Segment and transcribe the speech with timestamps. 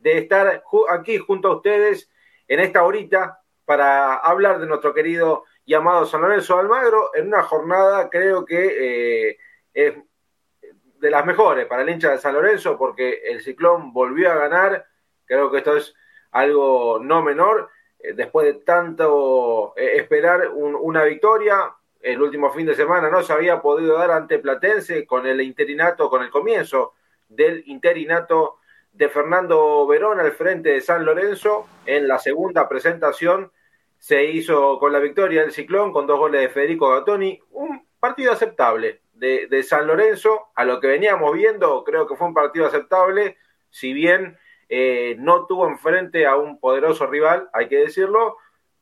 [0.00, 2.10] de estar aquí junto a ustedes
[2.46, 8.08] en esta horita para hablar de nuestro querido llamado San Lorenzo Almagro en una jornada
[8.08, 9.38] creo que eh,
[9.74, 9.94] es
[10.98, 14.86] de las mejores para el hincha de San Lorenzo porque el Ciclón volvió a ganar,
[15.26, 15.94] creo que esto es
[16.30, 22.74] algo no menor, eh, después de tanto eh, esperar una victoria, el último fin de
[22.74, 26.94] semana no se había podido dar ante Platense con el interinato, con el comienzo
[27.28, 28.57] del interinato
[28.98, 31.68] de Fernando Verón al frente de San Lorenzo.
[31.86, 33.52] En la segunda presentación
[33.96, 38.32] se hizo con la victoria del Ciclón, con dos goles de Federico Gattoni, un partido
[38.32, 40.48] aceptable de, San Lorenzo.
[40.56, 43.36] A lo que veníamos viendo, creo que fue un partido aceptable,
[43.70, 44.36] si bien
[44.68, 48.36] eh, no tuvo enfrente a un poderoso rival, hay que decirlo.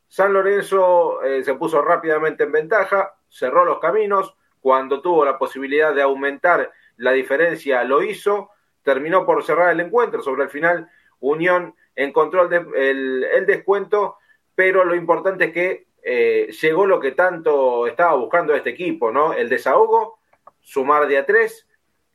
[0.07, 5.93] San Lorenzo eh, se puso rápidamente en ventaja, cerró los caminos, cuando tuvo la posibilidad
[5.93, 8.49] de aumentar la diferencia lo hizo,
[8.87, 14.15] terminó por cerrar el encuentro, sobre el final Unión encontró el, el, descuento,
[14.55, 19.33] pero lo importante es que eh, llegó lo que tanto estaba buscando este equipo, ¿no?
[19.33, 20.19] El desahogo,
[20.61, 21.67] sumar de a tres,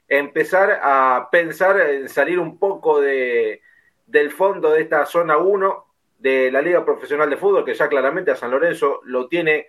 [0.08, 3.60] empezar a pensar en salir un poco de,
[4.06, 5.86] del fondo de esta zona 1
[6.20, 9.66] de la Liga Profesional de Fútbol, que ya claramente a San Lorenzo lo tiene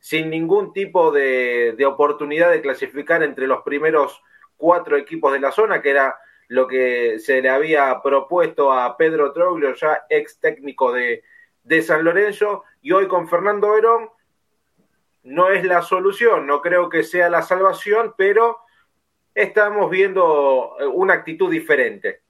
[0.00, 4.22] sin ningún tipo de, oportunidad de clasificar entre los primeros
[4.58, 6.14] cuatro equipos de la zona, que era
[6.52, 11.22] lo que se le había propuesto a Pedro Troglio, ya ex técnico de,
[11.80, 14.10] San Lorenzo, y hoy con Fernando Verón
[15.22, 18.58] no es la solución, no creo que sea la salvación, pero
[19.34, 22.20] estamos viendo una actitud diferente.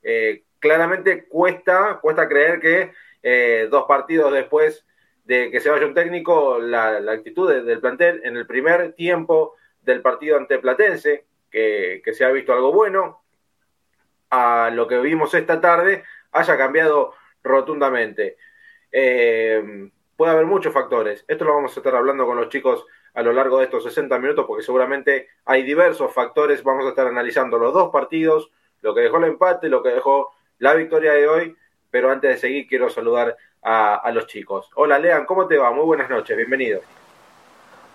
[0.00, 4.86] Eh, claramente cuesta, cuesta creer que eh, dos partidos después
[5.24, 10.02] de que se vaya un técnico, la, actitud del plantel en el primer tiempo del
[10.02, 13.21] partido ante Platense, que, se ha visto algo bueno,
[14.32, 17.12] a lo que vimos esta tarde, haya cambiado
[17.44, 18.38] rotundamente.
[18.90, 21.22] Eh, puede haber muchos factores.
[21.28, 24.18] Esto lo vamos a estar hablando con los chicos a lo largo de estos 60
[24.18, 26.64] minutos, porque seguramente hay diversos factores.
[26.64, 30.34] Vamos a estar analizando los dos partidos, lo que dejó el empate, lo que dejó
[30.60, 31.56] la victoria de hoy.
[31.90, 34.70] Pero antes de seguir, quiero saludar a, los chicos.
[34.76, 35.70] Hola, Lean, ¿cómo te va?
[35.72, 36.80] Muy buenas noches, bienvenido.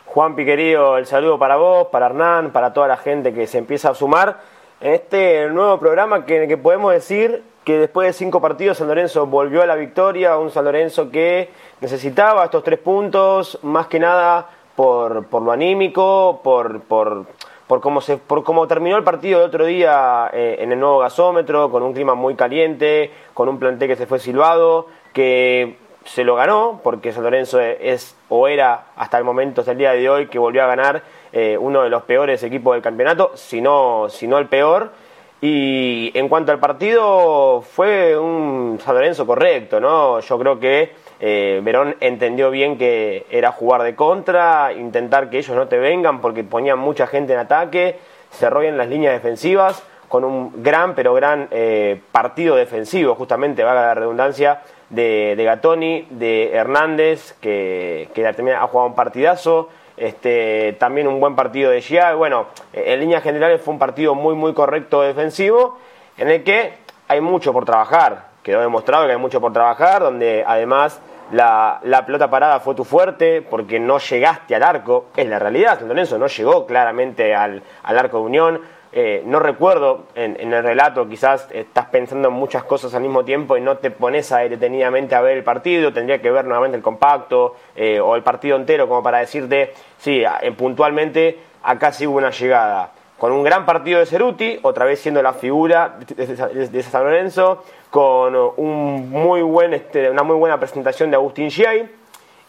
[0.06, 3.89] Juan querido, el saludo para vos, para Hernán, para toda la gente que se empieza
[3.89, 4.39] a sumar
[4.79, 9.25] en este nuevo programa que, que podemos decir que después de cinco partidos San Lorenzo
[9.25, 11.49] volvió a la victoria, un San Lorenzo que
[11.81, 17.25] necesitaba estos tres puntos, más que nada por, por lo anímico, por, por,
[17.67, 20.99] por, cómo se, por cómo terminó el partido el otro día eh, en el nuevo
[20.99, 26.23] gasómetro, con un clima muy caliente, con un plantel que se fue silbado, que se
[26.23, 30.09] lo ganó, porque San Lorenzo es o era hasta el momento, hasta el día de
[30.09, 34.07] hoy, que volvió a ganar eh, uno de los peores equipos del campeonato, si no,
[34.38, 34.91] el peor.
[35.39, 40.19] Y en cuanto al partido, fue un San Lorenzo correcto, ¿no?
[40.19, 45.55] Yo creo que eh, Verón entendió bien que era jugar de contra, intentar que ellos
[45.55, 47.99] no te vengan porque ponían mucha gente en ataque,
[48.31, 53.81] cerró bien las líneas defensivas con un gran, pero gran eh, partido defensivo, justamente, valga
[53.81, 61.08] la redundancia, de, de Gatoni, de Hernández, que, que ha jugado un partidazo, este, también
[61.08, 62.13] un buen partido de Gia.
[62.13, 65.78] Bueno, en líneas generales fue un partido muy, muy correcto defensivo,
[66.18, 66.74] en el que
[67.08, 68.28] hay mucho por trabajar.
[68.44, 72.86] Quedó demostrado que hay mucho por trabajar, donde además la, la, pelota parada fue tu
[72.86, 75.07] fuerte porque no llegaste al arco.
[75.16, 78.62] Es la realidad, San Lorenzo no llegó claramente al, al arco de Unión
[78.94, 83.58] eh, no recuerdo en, el relato, quizás estás pensando en muchas cosas al mismo tiempo
[83.58, 86.84] y no te pones a, detenidamente a ver el partido, tendría que ver nuevamente el
[86.84, 92.18] compacto eh, o el partido entero como para decirte, sí, eh, puntualmente acá sí hubo
[92.18, 92.92] una llegada.
[93.18, 98.36] Con un gran partido de Ceruti, otra vez siendo la figura de, San Lorenzo, con
[98.36, 101.90] un muy buen, este, una muy buena presentación de Agustín Giai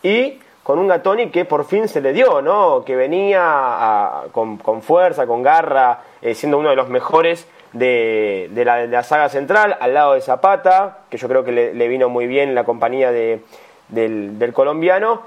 [0.03, 2.85] y con un Gatoni que por fin se le dio, ¿no?
[2.85, 9.31] Que venía con, fuerza, con garra, eh, siendo uno de los mejores de, la, saga
[9.31, 13.11] central, al lado de Zapata, que yo creo que le, vino muy bien la compañía
[13.11, 13.41] de,
[13.89, 15.23] del, colombiano.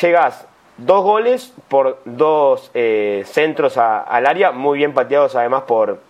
[0.00, 0.46] Llegas
[0.78, 6.00] dos goles por dos eh, centros al área, muy bien pateados además por,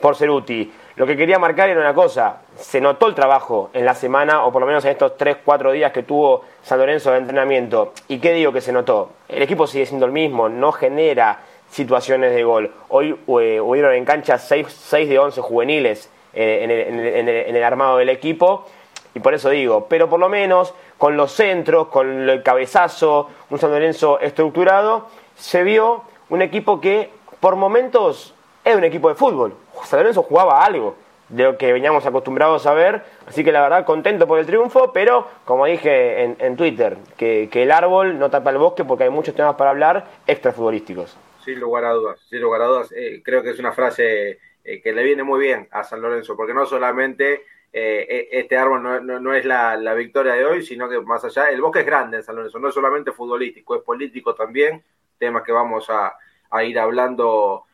[0.00, 0.72] por Ceruti.
[0.94, 4.50] Lo que quería marcar era una cosa, se notó el trabajo en la semana, o
[4.50, 7.92] por lo menos en estos 3-4 días que tuvo San Lorenzo de entrenamiento.
[8.08, 9.10] ¿Y qué digo que se notó?
[9.28, 12.72] El equipo sigue siendo el mismo, no genera situaciones de gol.
[12.88, 18.66] Hoy eh, hubieron en cancha 6, de 11 juveniles eh, en, el, armado del equipo,
[19.14, 23.60] y por eso digo, pero por lo menos con los centros, con el cabezazo, un
[23.60, 28.34] San Lorenzo estructurado, se vio un equipo que por momentos
[28.64, 29.54] era un equipo de fútbol.
[29.84, 30.96] San Lorenzo jugaba algo.
[31.28, 33.02] De lo que veníamos acostumbrados a ver.
[33.26, 37.70] Así que la verdad, contento por el triunfo, pero como dije en, Twitter, que, el
[37.70, 41.16] árbol no tapa el bosque porque hay muchos temas para hablar extrafutbolísticos.
[41.44, 42.92] Sin lugar a dudas, sin lugar a dudas.
[42.92, 46.36] Eh, creo que es una frase eh, que le viene muy bien a San Lorenzo,
[46.36, 51.00] porque no solamente eh, e, este árbol no, es la, victoria de hoy, sino que
[51.00, 54.34] más allá, el bosque es grande en San Lorenzo, no es solamente futbolístico, es político
[54.34, 54.82] también,
[55.18, 56.16] temas que vamos a,
[56.64, 57.64] ir hablando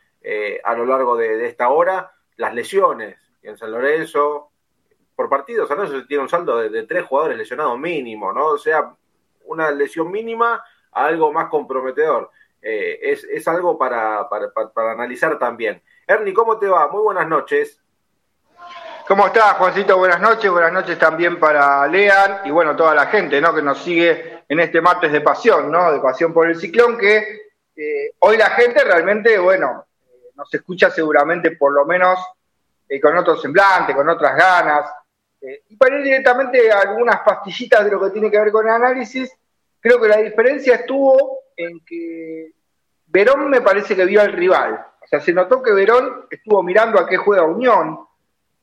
[0.65, 4.51] a lo largo de esta hora, las lesiones, en San Lorenzo,
[5.15, 8.47] por partido, San Lorenzo tiene un saldo de, tres jugadores lesionados mínimo, ¿no?
[8.47, 8.95] O sea,
[9.45, 12.31] una lesión mínima a algo más comprometedor.
[12.61, 15.83] Eh, es, algo para, para, analizar también.
[16.07, 16.89] Ernie, ¿cómo te va?
[16.89, 17.81] Muy buenas noches.
[19.09, 19.99] ¿Cómo estás, Juancito?
[19.99, 20.51] Buenas noches.
[20.51, 23.53] Buenas noches también para Lean y bueno, toda la gente, ¿no?
[23.53, 25.93] Que nos sigue en este martes de pasión, ¿no?
[25.93, 27.17] De pasión por el ciclón, que
[27.75, 32.19] eh, hoy la gente realmente, bueno, eh, nos escucha seguramente por lo menos
[32.93, 34.93] eh, con otro semblante, con otras ganas.
[35.41, 38.69] Eh, y para ir directamente a algunas pastillitas de lo que tiene que ver con
[38.69, 39.33] el análisis,
[39.81, 42.53] creo que la diferencia estuvo en que
[43.07, 44.75] Verón me parece que vio al rival.
[45.03, 47.99] O sea, se notó que Verón estuvo mirando a qué juega Unión.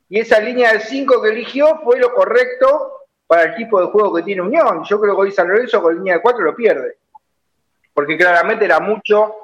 [0.10, 4.14] Y esa línea de 5 que eligió fue lo correcto para el tipo de juego
[4.14, 4.84] que tiene Unión.
[4.84, 6.98] Yo creo que hoy San Lorenzo con línea de 4 lo pierde.
[7.96, 9.38] Porque claramente era mucho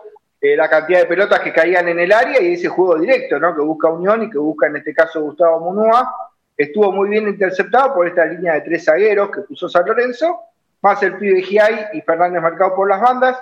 [0.46, 3.56] eh, la cantidad de pelotas que caían en el área y ese juego directo, ¿no?
[3.56, 6.14] Que busca Unión y que busca en este caso Gustavo Munúa,
[6.56, 10.40] estuvo muy bien interceptado por esta línea de tres zagueros que puso San Lorenzo,
[10.82, 13.40] más el pibe Giai y Fernández Mercado por las bandas,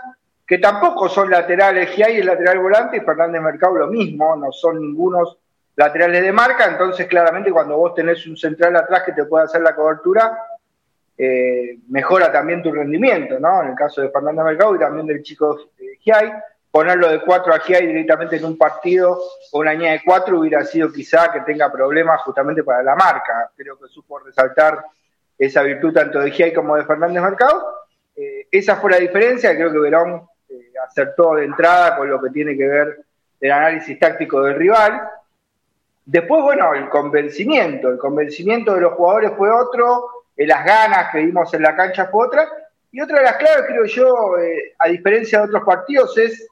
[0.48, 4.80] que tampoco son laterales, Giai es lateral volante y Fernández Mercado lo mismo, no son
[4.80, 5.38] ningunos
[5.76, 9.62] laterales de marca, entonces claramente cuando vos tenés un central atrás que te puede hacer
[9.62, 10.38] la cobertura,
[11.18, 13.62] eh, mejora también tu rendimiento, ¿no?
[13.62, 16.32] En el caso de Fernández Mercado y también del chico eh, Giai
[16.74, 19.22] ponerlo de 4 a Giai directamente en un partido
[19.52, 23.52] o una línea de 4 hubiera sido quizá que tenga problemas justamente para la marca.
[23.56, 24.84] Creo que supo resaltar
[25.38, 27.64] esa virtud tanto de Giai como de Fernández Mercado.
[28.16, 32.32] Eh, esa fue la diferencia, creo que Verón eh, acertó de entrada con lo que
[32.32, 33.02] tiene que ver
[33.40, 35.00] el análisis táctico del rival.
[36.04, 41.20] Después, bueno, el convencimiento, el convencimiento de los jugadores fue otro, eh, las ganas que
[41.20, 42.50] vimos en la cancha fue otra,
[42.92, 44.36] y otra de las claves, creo yo,
[44.80, 46.48] a diferencia de otros partidos, es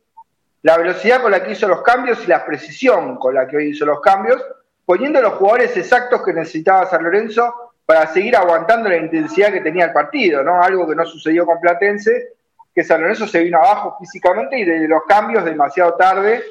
[0.63, 3.69] la velocidad con la que hizo los cambios y la precisión con la que hoy
[3.69, 4.43] hizo los cambios,
[4.85, 9.85] poniendo los jugadores exactos que necesitaba San Lorenzo para seguir aguantando la intensidad que tenía
[9.85, 10.61] el partido, ¿no?
[10.61, 12.33] Algo que no sucedió con Platense,
[12.73, 16.43] que San Lorenzo se vino abajo físicamente y de los cambios demasiado tarde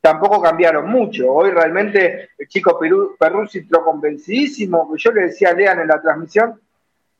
[0.00, 1.32] tampoco cambiaron mucho.
[1.32, 2.78] Hoy realmente el chico
[3.18, 6.60] Perruzzi entró convencidísimo, yo le decía a Lean en la transmisión,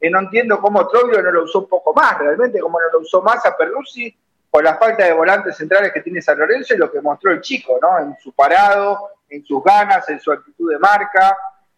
[0.00, 3.20] no entiendo cómo Troglio no lo usó un poco más, realmente como no lo usó
[3.20, 4.16] más a Perruzzi,
[4.50, 7.40] por la falta de volantes centrales que tiene San Lorenzo y lo que mostró el
[7.40, 7.98] chico, ¿no?
[7.98, 11.36] En su parado, en sus ganas, en su actitud de marca,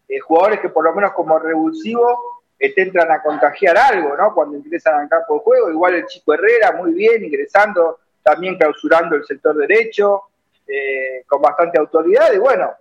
[0.08, 4.34] eh, jugadores que por lo menos como revulsivo eh, te entran a contagiar algo, ¿no?
[4.34, 9.16] Cuando ingresan al campo de juego, igual el chico Herrera, muy bien, ingresando, también clausurando
[9.16, 10.24] el sector derecho,
[10.66, 12.72] eh, con bastante autoridad, y bueno,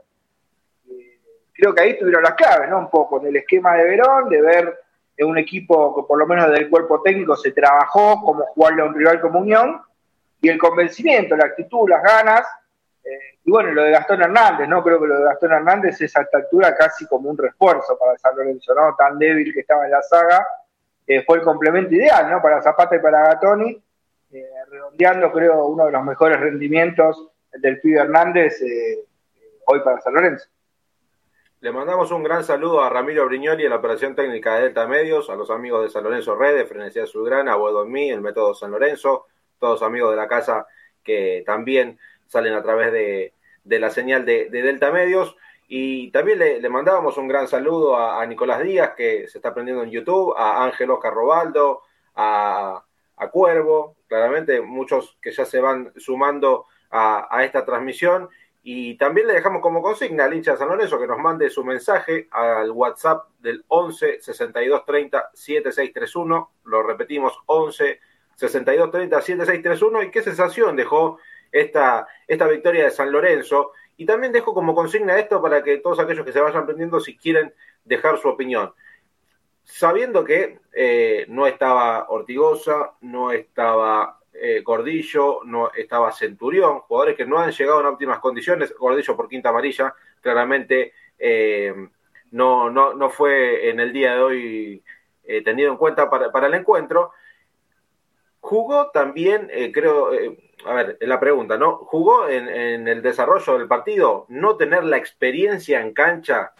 [1.54, 2.78] creo que ahí tuvieron las claves, ¿no?
[2.80, 4.80] Un poco en el esquema de Verón, de ver
[5.20, 8.86] es un equipo que por lo menos del cuerpo técnico se trabajó como jugarle a
[8.86, 9.82] un rival como Unión,
[10.42, 12.48] y el convencimiento, la actitud, las ganas,
[13.04, 14.82] eh, y bueno, lo de Gastón Hernández, ¿no?
[14.82, 18.18] Creo que lo de Gastón Hernández es a esta altura casi como un refuerzo para
[18.18, 18.96] San Lorenzo, ¿no?
[18.96, 20.48] Tan débil que estaba en la saga,
[21.06, 22.42] eh, fue el complemento ideal, ¿no?
[22.42, 23.78] Para Zapata y para Gatoni,
[24.32, 28.62] eh, redondeando creo uno de los mejores rendimientos del pibe Hernández
[29.66, 30.48] hoy para San Lorenzo.
[31.62, 35.30] Le mandamos un gran saludo a Ramiro Brignoli en la operación técnica de Delta Medios,
[35.30, 39.26] a los amigos de San Lorenzo Redes, Frenesía Sudgrana, a Mí, el método San Lorenzo,
[39.60, 40.68] todos amigos de la casa
[41.04, 43.34] que también salen a través de,
[43.66, 45.36] la señal de, Delta Medios.
[45.68, 49.92] Y también le, mandábamos un gran saludo a, Nicolás Díaz, que se está aprendiendo en
[49.92, 51.82] YouTube, a Ángel Oscar Robaldo,
[52.16, 52.86] a,
[53.34, 58.30] Cuervo, claramente muchos que ya se van sumando a esta transmisión
[58.62, 61.64] y también le dejamos como consigna al hincha de San Lorenzo que nos mande su
[61.64, 66.52] mensaje al WhatsApp del 11 62 30 7631.
[66.66, 68.00] Lo repetimos, 11
[68.36, 70.04] 62 30 7631.
[70.04, 71.20] ¿Y qué sensación dejó
[71.52, 73.72] esta, esta victoria de San Lorenzo?
[73.96, 77.18] Y también dejo como consigna esto para que todos aquellos que se vayan aprendiendo, si
[77.18, 77.54] quieren
[77.86, 78.74] dejar su opinión.
[79.64, 87.26] Sabiendo que eh, no estaba Ortigosa, no estaba eh, Gordillo, no estaba Centurión, jugadores que
[87.26, 88.74] no han llegado en óptimas condiciones.
[88.78, 91.74] Gordillo por quinta amarilla, claramente eh,
[92.32, 94.84] no, no, no, fue en el día de hoy
[95.26, 97.12] eh, tenido en cuenta para, el encuentro.
[98.40, 100.12] jugó también, eh, creo,
[100.66, 101.78] a ver, en la pregunta, ¿no?
[101.78, 106.54] ¿Jugó en, el desarrollo del partido no tener la experiencia en cancha?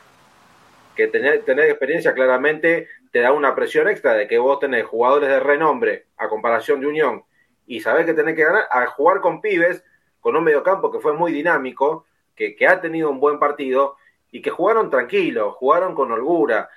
[0.96, 5.30] Que tener, tener experiencia claramente te da una presión extra de que vos tenés jugadores
[5.30, 7.24] de renombre a comparación de Unión
[7.70, 9.84] y sabés que tenés que ganar a jugar con pibes,
[10.20, 13.96] con un mediocampo que fue muy dinámico, que, que ha tenido un buen partido
[14.32, 16.68] y que jugaron tranquilos, jugaron con holgura.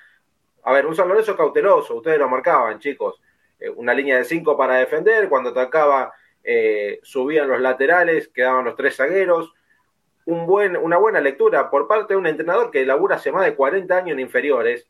[0.64, 3.22] A ver, un San cauteloso, ustedes lo marcaban, chicos.
[3.58, 6.12] Eh, una línea de cinco para defender, cuando atacaba
[6.44, 9.54] eh, subían los laterales, quedaban los tres zagueros.
[10.26, 13.54] Un buen, una buena lectura por parte de un entrenador que labura hace más de
[13.54, 14.86] 40 años en inferiores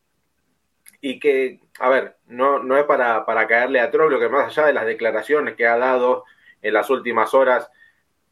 [1.00, 4.66] y que, a ver, no, no es para, para caerle a Troglio, que más allá
[4.66, 6.24] de las declaraciones que ha dado
[6.60, 7.70] en las últimas horas,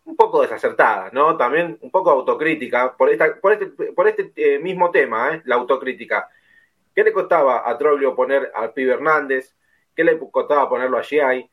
[0.04, 1.37] un poco desacertada, ¿no?
[1.37, 5.42] También un poco autocrítica por, esta, por este, por este eh, mismo tema, ¿eh?
[5.44, 6.28] la autocrítica.
[6.94, 9.54] ¿Qué le costaba a Troglio poner al pibe Hernández?
[9.94, 11.49] ¿Qué le costaba ponerlo a Giai?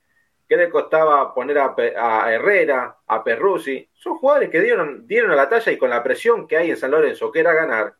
[0.48, 3.89] ¿Qué le costaba poner a, Herrera, a Perruzzi?
[3.94, 6.77] Son jugadores que dieron, dieron a la talla y con la presión que hay en
[6.77, 7.96] San Lorenzo, que era ganar,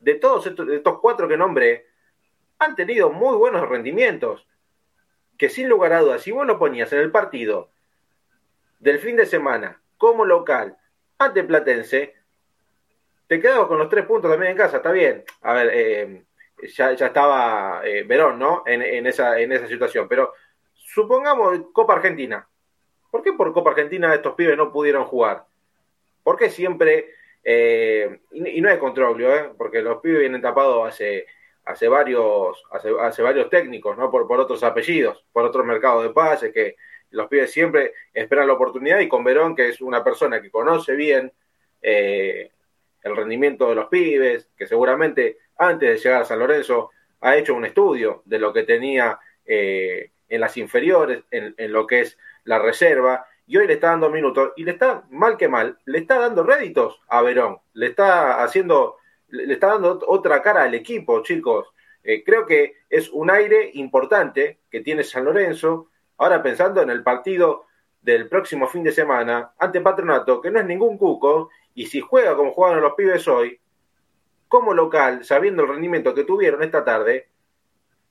[0.00, 1.86] de todos estos, de estos cuatro que nombré,
[2.62, 4.46] han tenido muy buenos rendimientos.
[5.38, 7.70] Que sin lugar a dudas, si vos lo ponías en el partido
[8.78, 10.76] del fin de semana como local
[11.18, 12.14] ante Platense,
[13.26, 15.24] te quedabas con los tres puntos también en casa, está bien.
[15.40, 16.24] A ver, eh,
[16.68, 18.62] ya, estaba eh, Verón, ¿no?
[18.66, 20.06] En, esa, en esa situación.
[20.08, 20.32] Pero
[20.74, 22.46] supongamos Copa Argentina.
[23.10, 25.44] ¿Por qué por Copa Argentina estos pibes no pudieron jugar?
[26.22, 27.10] ¿Por qué siempre,
[27.42, 29.50] eh, y, no es control, ¿eh?
[29.56, 31.26] porque los pibes vienen tapados hace,
[31.64, 34.10] hace, varios, hace, varios técnicos, ¿no?
[34.10, 36.76] Por, por otros apellidos, por otros mercados de pases que
[37.12, 40.94] los pibes siempre esperan la oportunidad y con Verón, que es una persona que conoce
[40.94, 41.32] bien
[41.80, 42.50] eh,
[43.02, 46.90] el rendimiento de los pibes, que seguramente antes de llegar a San Lorenzo
[47.20, 52.00] ha hecho un estudio de lo que tenía eh, en las inferiores, en, lo que
[52.00, 55.78] es la reserva, y hoy le está dando minutos, y le está, mal que mal,
[55.84, 58.96] le está dando réditos a Verón, le está haciendo,
[59.32, 61.68] le está dando otra cara al equipo, chicos.
[62.04, 65.88] Eh, creo que es un aire importante que tiene San Lorenzo,
[66.22, 67.66] Ahora pensando en el partido
[68.00, 72.36] del próximo fin de semana ante Patronato, que no es ningún cuco, y si juega
[72.36, 73.60] como juegan los pibes hoy,
[74.46, 77.28] como local, sabiendo el rendimiento que tuvieron esta tarde,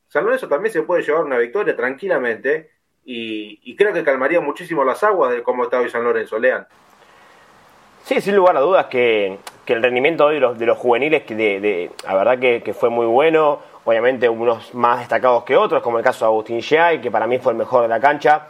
[0.10, 2.72] San Lorenzo también se puede llevar una victoria tranquilamente
[3.06, 6.38] y, creo que calmaría muchísimo las aguas de cómo está hoy San Lorenzo.
[6.38, 6.68] Lean.
[8.04, 11.34] Sí, sin lugar a dudas que, el rendimiento hoy de los, de los juveniles, que
[11.34, 16.04] de, la verdad que, fue muy bueno obviamente unos más destacados que otros, como el
[16.04, 18.48] caso de Agustín Giai, que para mí fue el mejor de la cancha.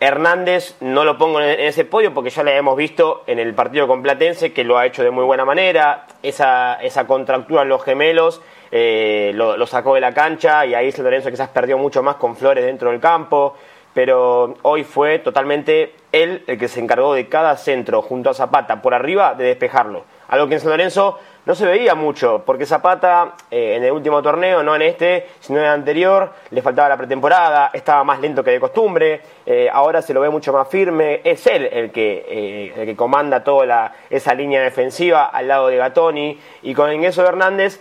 [0.00, 3.86] Hernández no lo pongo en ese podio porque ya le hemos visto en el partido
[3.86, 6.06] con Platense que lo ha hecho de muy buena manera.
[6.22, 11.04] Esa, esa contractura en los gemelos eh, lo, sacó de la cancha y ahí San
[11.04, 13.54] Lorenzo quizás perdió mucho más con Flores dentro del campo.
[13.94, 18.80] Pero hoy fue totalmente él el que se encargó de cada centro junto a Zapata
[18.80, 20.04] por arriba de despejarlo.
[20.28, 24.22] Algo que en San Lorenzo no se veía mucho, porque Zapata eh, en el último
[24.22, 28.42] torneo, no en este, sino en el anterior, le faltaba la pretemporada, estaba más lento
[28.42, 32.24] que de costumbre, eh, ahora se lo ve mucho más firme, es él el que,
[32.28, 37.26] eh, el que comanda toda esa línea defensiva al lado de Gatoni, y con Ingreso
[37.26, 37.80] Hernández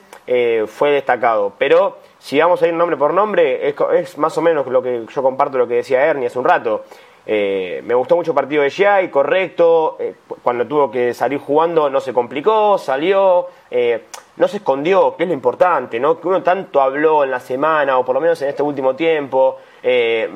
[0.67, 1.53] fue destacado.
[1.57, 5.05] Pero si vamos a ir nombre por nombre, es, es más o menos lo que
[5.07, 6.85] yo comparto lo que decía Ernie hace un rato.
[7.25, 9.97] Eh, me gustó mucho el partido de Giai, correcto.
[9.99, 15.23] Eh, cuando tuvo que salir jugando no se complicó, salió, eh, no se escondió, que
[15.23, 16.19] es lo importante, ¿no?
[16.19, 19.57] Que uno tanto habló en la semana, o por lo menos en este último tiempo.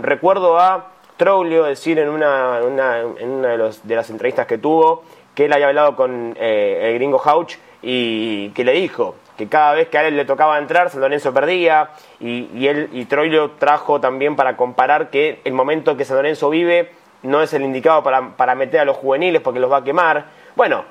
[0.02, 5.04] recuerdo a Troglio decir en una, en una de, los, de, las entrevistas que tuvo
[5.34, 9.88] que él había hablado con el gringo Hauch y que le dijo que cada vez
[9.88, 14.36] que a él le tocaba entrar, San Lorenzo perdía, y, él y Troilo trajo también
[14.36, 16.92] para comparar que el momento que San Lorenzo vive
[17.22, 20.26] no es el indicado para, meter a los juveniles porque los va a quemar.
[20.56, 20.84] Bueno,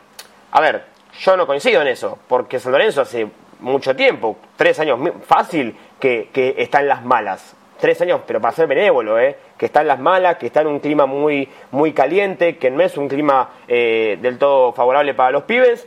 [0.52, 0.84] a ver,
[1.18, 6.54] yo no coincido en eso, porque San Lorenzo hace mucho tiempo, tres años fácil, que,
[6.56, 7.56] está en las malas.
[7.80, 9.36] Tres años, pero para ser benévolo, ¿eh?
[9.58, 12.82] que está en las malas, que está en un clima muy, muy caliente, que no
[12.82, 15.86] es un clima eh, del todo favorable para los pibes,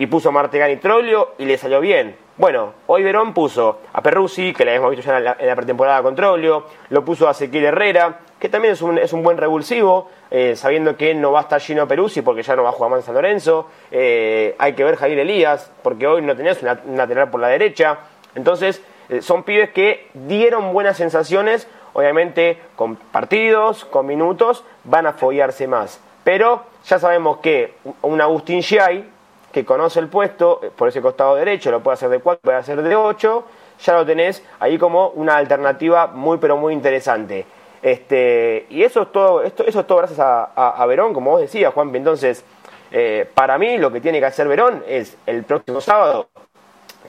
[0.00, 2.16] y puso Martegani Troglio y le salió bien.
[2.38, 6.14] Bueno, hoy Verón puso a Perruzzi, que la hemos visto ya en la, pretemporada con
[6.14, 10.56] Troglio, lo puso a Ezequiel Herrera, que también es un, es un buen revulsivo, eh,
[10.56, 13.04] sabiendo que no va a estar lleno Peruzzi porque ya no va a jugar más
[13.04, 13.68] San Lorenzo.
[13.90, 17.98] Eh, hay que ver Javier Elías, porque hoy no tenías un lateral por la derecha.
[18.34, 25.12] Entonces, eh, son pibes que dieron buenas sensaciones, obviamente con partidos, con minutos, van a
[25.12, 26.00] follarse más.
[26.24, 29.04] Pero ya sabemos que un Agustín Giai,
[29.52, 32.56] que conoce el puesto eh, por ese costado derecho, lo puede hacer de 4, puede
[32.56, 33.44] hacer de 8,
[33.84, 37.46] ya lo tenés ahí como una alternativa muy pero muy interesante.
[37.82, 41.72] Este, y eso es todo, esto, eso es todo gracias a, Verón, como vos decías,
[41.72, 41.98] Juanpi.
[41.98, 42.44] Entonces,
[42.90, 46.28] eh, para mí lo que tiene que hacer Verón es el próximo sábado,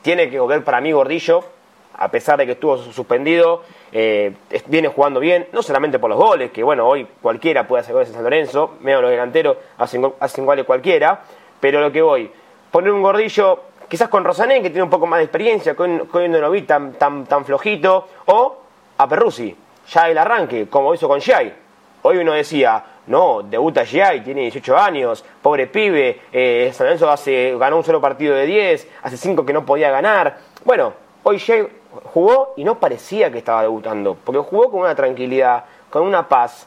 [0.02, 1.44] tiene que volver para mí Gordillo,
[1.94, 4.34] a pesar de que estuvo suspendido, eh,
[4.68, 8.10] viene jugando bien, no solamente por los goles, que bueno, hoy cualquiera puede hacer goles
[8.10, 11.22] en San Lorenzo, medio los delanteros hacen, hacen goles cualquiera,
[11.62, 12.30] pero lo que voy,
[12.72, 16.10] poner un Gordillo quizás con Rosané, que tiene un poco más de experiencia, con,
[16.52, 18.58] vi tan, tan, tan flojito, o
[18.98, 19.54] a Perrusi,
[19.90, 21.54] ya el arranque, como hizo con Shai.
[22.04, 27.58] Hoy uno decía, no, debuta Shai, tiene 18 años, pobre pibe, eh, San Lorenzo hace,
[27.58, 30.38] ganó un solo partido de 10, hace 5 que no podía ganar.
[30.64, 31.68] Bueno, hoy Shai
[32.14, 36.66] jugó y no parecía que estaba debutando, porque jugó con una tranquilidad, con una paz.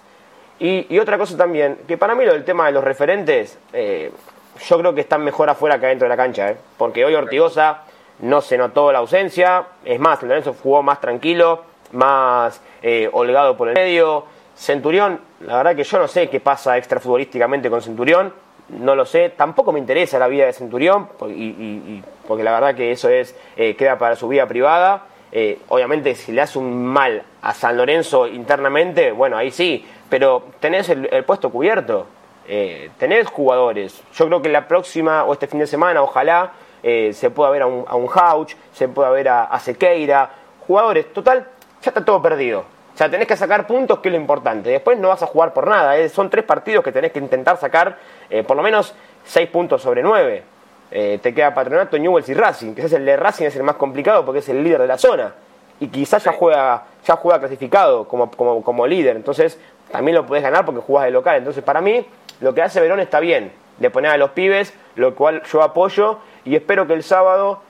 [0.59, 4.13] Y, otra cosa también, que para mí lo del tema de los referentes, eh,
[4.61, 6.57] yo creo que están mejor afuera que adentro de la cancha, ¿eh?
[6.77, 7.83] porque hoy Ortigosa
[8.21, 13.69] no se notó la ausencia, es más, Lorenzo jugó más tranquilo, más eh, holgado por
[13.69, 14.25] el medio.
[14.57, 18.33] Centurión, la verdad que yo no sé qué pasa extrafutbolísticamente con Centurión,
[18.69, 22.93] no lo sé, tampoco me interesa la vida de Centurión, y, porque la verdad que
[22.93, 25.07] eso es eh, queda para su vida privada.
[25.33, 30.45] Eh, obviamente, si le hace un mal a San Lorenzo internamente, bueno, ahí sí, pero
[30.61, 32.07] tenés el puesto cubierto
[32.47, 34.03] eh, tener jugadores.
[34.15, 37.63] Yo creo que la próxima o este fin de semana, ojalá, eh, se pueda ver
[37.63, 40.29] a un, a un Hauch, se pueda ver a, Sequeira,
[40.67, 41.11] jugadores.
[41.13, 41.47] Total,
[41.83, 42.61] ya está todo perdido.
[42.61, 44.69] O sea, tenés que sacar puntos, que es lo importante.
[44.69, 45.97] Después no vas a jugar por nada.
[45.97, 46.09] ¿eh?
[46.11, 47.99] Son tres partidos que tenés que intentar sacar
[48.47, 50.45] por lo menos seis puntos sobre nueve.
[50.91, 52.75] te queda Patronato, Newells y Racing.
[52.75, 55.35] Quizás el de Racing es el más complicado porque es el líder de la zona.
[55.81, 59.17] Y quizás ya juega, ya juega clasificado como, como, como líder.
[59.17, 59.59] Entonces
[59.91, 61.37] también lo podés ganar porque jugás de local.
[61.37, 62.07] Entonces para mí
[62.41, 66.19] lo que hace Verón está bien, de poner a los pibes, lo cual yo apoyo
[66.45, 67.61] y espero que el sábado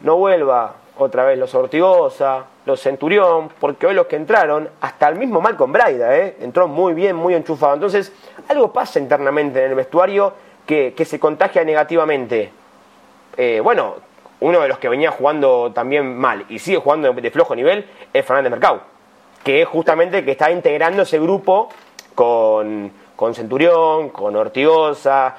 [0.00, 5.16] no vuelva otra vez los Ortigosa, los Centurión, porque hoy los que entraron, hasta el
[5.16, 6.36] mismo Malcolm Braida, ¿eh?
[6.40, 7.74] entró muy bien, muy enchufado.
[7.74, 8.12] Entonces,
[8.48, 10.34] algo pasa internamente en el vestuario
[10.66, 12.52] que, se contagia negativamente.
[13.36, 13.96] Eh, bueno,
[14.40, 18.24] uno de los que venía jugando también mal y sigue jugando de, flojo nivel es
[18.24, 18.82] Fernández Mercado,
[19.42, 21.70] que es justamente que está integrando ese grupo
[22.14, 25.36] con, con Centurión, con Ortigosa.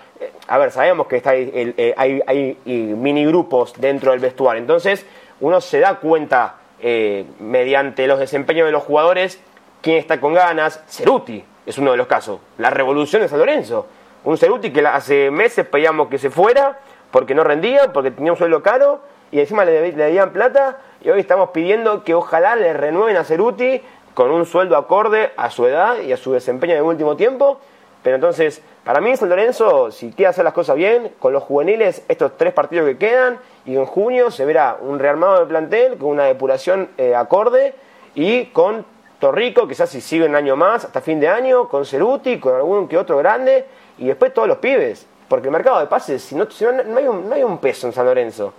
[0.47, 4.61] A ver, sabemos que está, eh, hay, hay, mini grupos dentro del vestuario.
[4.61, 5.03] Entonces,
[5.39, 9.41] uno se da cuenta eh, mediante los desempeños de los jugadores
[9.81, 10.83] quién está con ganas.
[10.87, 12.39] Ceruti es uno de los casos.
[12.59, 13.87] La revolución de San Lorenzo.
[14.25, 16.77] Un Ceruti que hace meses pedíamos que se fuera
[17.09, 18.99] porque no rendía, porque tenía un sueldo caro
[19.31, 20.77] y encima le, le debían plata.
[21.03, 23.81] Y hoy estamos pidiendo que ojalá le renueven a Ceruti
[24.13, 27.59] con un sueldo acorde a su edad y a su desempeño en el último tiempo
[28.03, 32.03] pero entonces, para mí San Lorenzo, si quiere hacer las cosas bien, con los juveniles,
[32.07, 36.09] estos tres partidos que quedan, y en junio se verá un rearmado de plantel con
[36.09, 37.75] una depuración eh, acorde
[38.15, 38.85] y con
[39.19, 42.87] Torrico, quizás si sigue un año más, hasta fin de año, con Ceruti, con algún
[42.87, 43.65] que otro grande,
[43.99, 45.05] y después todos los pibes.
[45.27, 46.47] Porque el mercado de pases, si no,
[46.87, 48.51] no, hay, un, no hay un peso en San Lorenzo.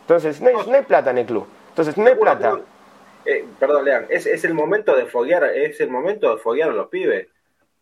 [0.00, 1.46] Entonces, no hay, no hay plata en el club.
[1.68, 2.58] Entonces, no hay plata.
[3.24, 6.72] Eh, perdón, Lean, es, es el momento de foguear, es el momento de foguear a
[6.72, 7.28] los pibes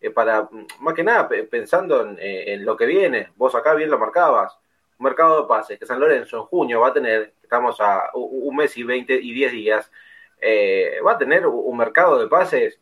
[0.04, 0.46] eh, para,
[0.80, 4.58] más que nada, pensando eh, en, lo que viene, vos acá bien lo marcabas,
[4.98, 8.76] mercado de pases que San Lorenzo en junio va a tener, estamos a un mes
[8.76, 9.90] y 20 y 10 días,
[10.42, 12.78] eh, va a tener un mercado de pases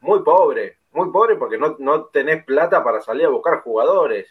[0.00, 4.26] muy pobre, muy pobre porque no, no tenés plata para salir a buscar jugadores.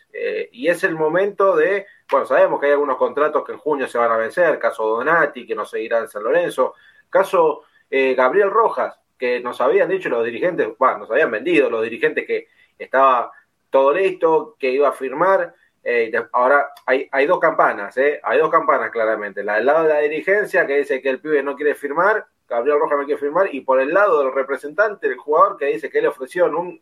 [0.51, 3.99] y es el momento de, bueno, sabemos que hay algunos contratos que en junio se
[3.99, 6.73] van a vencer, caso Donati, que no seguirá en San Lorenzo,
[7.07, 12.25] caso Gabriel Rojas, que nos habían dicho los dirigentes, bueno, nos habían vendido los dirigentes
[12.25, 12.47] que
[12.79, 13.31] estaba
[13.69, 15.53] todo listo, que iba a firmar.
[15.83, 18.19] Eh, ahora hay, hay dos campanas, ¿eh?
[18.23, 19.43] hay dos campanas claramente.
[19.43, 22.79] La del lado de la dirigencia que dice que el pibe no quiere firmar, Gabriel
[22.79, 26.01] Rojas no quiere firmar, y por el lado del representante del jugador que dice que
[26.01, 26.81] le ofrecieron un,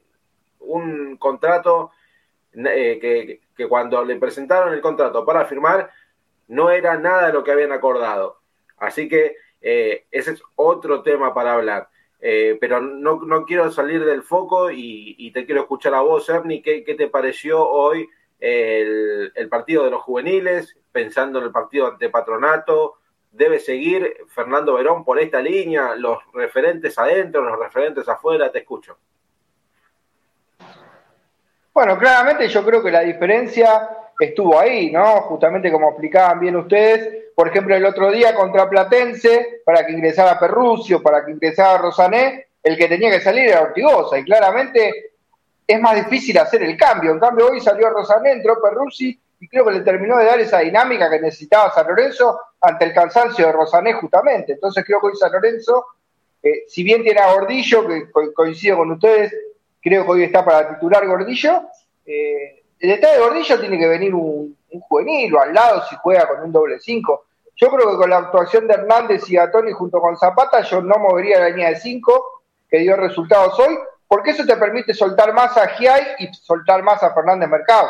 [0.59, 1.91] un contrato
[2.53, 5.91] eh, que, que cuando le presentaron el contrato para firmar
[6.47, 8.39] no era nada de lo que habían acordado.
[8.77, 11.89] Así que eh, ese es otro tema para hablar.
[12.21, 16.61] Eh, pero no, no, quiero salir del foco y, te quiero escuchar a vos, Ernie,
[16.61, 21.91] ¿qué, qué te pareció hoy el, el, partido de los juveniles, pensando en el partido
[21.91, 22.95] de patronato?
[23.31, 25.95] ¿Debe seguir Fernando Verón por esta línea?
[25.95, 28.51] ¿Los referentes adentro, los referentes afuera?
[28.51, 28.97] Te escucho.
[31.73, 35.21] Bueno, claramente yo creo que la diferencia estuvo ahí, ¿no?
[35.21, 40.37] Justamente como explicaban bien ustedes, por ejemplo, el otro día contra Platense, para que ingresara
[40.37, 45.11] Perrucio, para que ingresara Rosané, el que tenía que salir era Ortigosa, y claramente
[45.65, 47.11] es más difícil hacer el cambio.
[47.11, 50.59] En cambio, hoy salió Rosané, entró Perruzzi, y creo que le terminó de dar esa
[50.59, 54.51] dinámica que necesitaba San Lorenzo ante el cansancio de Rosané justamente.
[54.51, 55.85] Entonces creo que hoy San Lorenzo
[56.41, 59.33] eh, si bien tiene a Gordillo, que coincido con ustedes,
[59.81, 61.63] creo que hoy está para titular Gordillo,
[62.05, 66.43] eh, detrás de Gordillo tiene que venir un, juvenil o al lado si juega con
[66.43, 67.25] un doble 5.
[67.59, 70.95] Yo creo que con la actuación de Hernández y Gatoni junto con Zapata, yo no
[70.97, 75.57] movería la línea de 5 que dio resultados hoy, porque eso te permite soltar más
[75.57, 77.89] a Giai y soltar más a Fernández Mercado.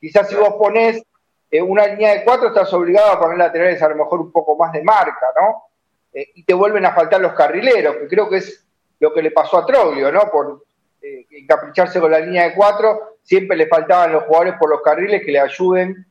[0.00, 1.02] Quizás si vos pones
[1.50, 4.56] eh, una línea de 4, estás obligado a poner laterales a lo mejor un poco
[4.56, 5.64] más de marca, ¿no?
[6.14, 8.64] Eh, y te vuelven a faltar los carrileros, que creo que es
[9.00, 10.30] lo que le pasó a Troglio, ¿no?
[10.30, 10.64] Por
[11.02, 15.22] eh, encapricharse con la línea de 4, siempre le faltaban los jugadores por los carriles
[15.22, 16.06] que le ayuden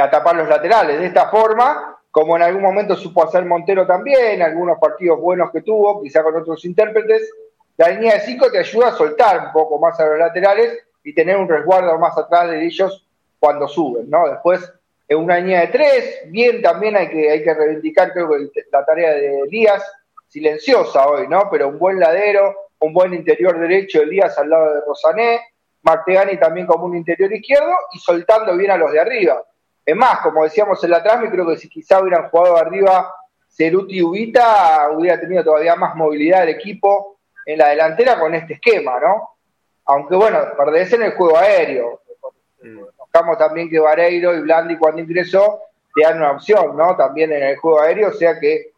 [0.00, 0.98] a tapar los laterales.
[0.98, 5.62] De esta forma, como en algún momento supo hacer Montero también, algunos partidos buenos que
[5.62, 7.30] tuvo, quizá con otros intérpretes,
[7.76, 11.14] la línea de 5 te ayuda a soltar un poco más a los laterales y
[11.14, 13.06] tener un resguardo más atrás de ellos
[13.38, 14.28] cuando suben, ¿no?
[14.28, 14.72] Después,
[15.08, 18.84] en una línea de 3, bien también hay que, hay que reivindicar, creo que la
[18.84, 19.82] tarea de Elías,
[20.28, 21.48] silenciosa hoy, ¿no?
[21.50, 25.40] Pero un buen ladero, un buen interior derecho, Elías al lado de Rosané,
[25.82, 29.42] Martegani también como un interior izquierdo y soltando bien a los de arriba.
[29.84, 33.12] Es más, como decíamos en la trama, creo que si quizá hubieran jugado arriba
[33.48, 38.54] Ceruti y Ubita, hubiera tenido todavía más movilidad el equipo en la delantera con este
[38.54, 39.30] esquema, ¿no?
[39.86, 42.00] Aunque bueno, perdés en el juego aéreo.
[42.62, 45.60] Notamos también que Vareiro y Blandi cuando ingresó
[45.94, 46.96] te dan una opción, ¿no?
[46.96, 48.72] También en el juego aéreo, o sea que eh,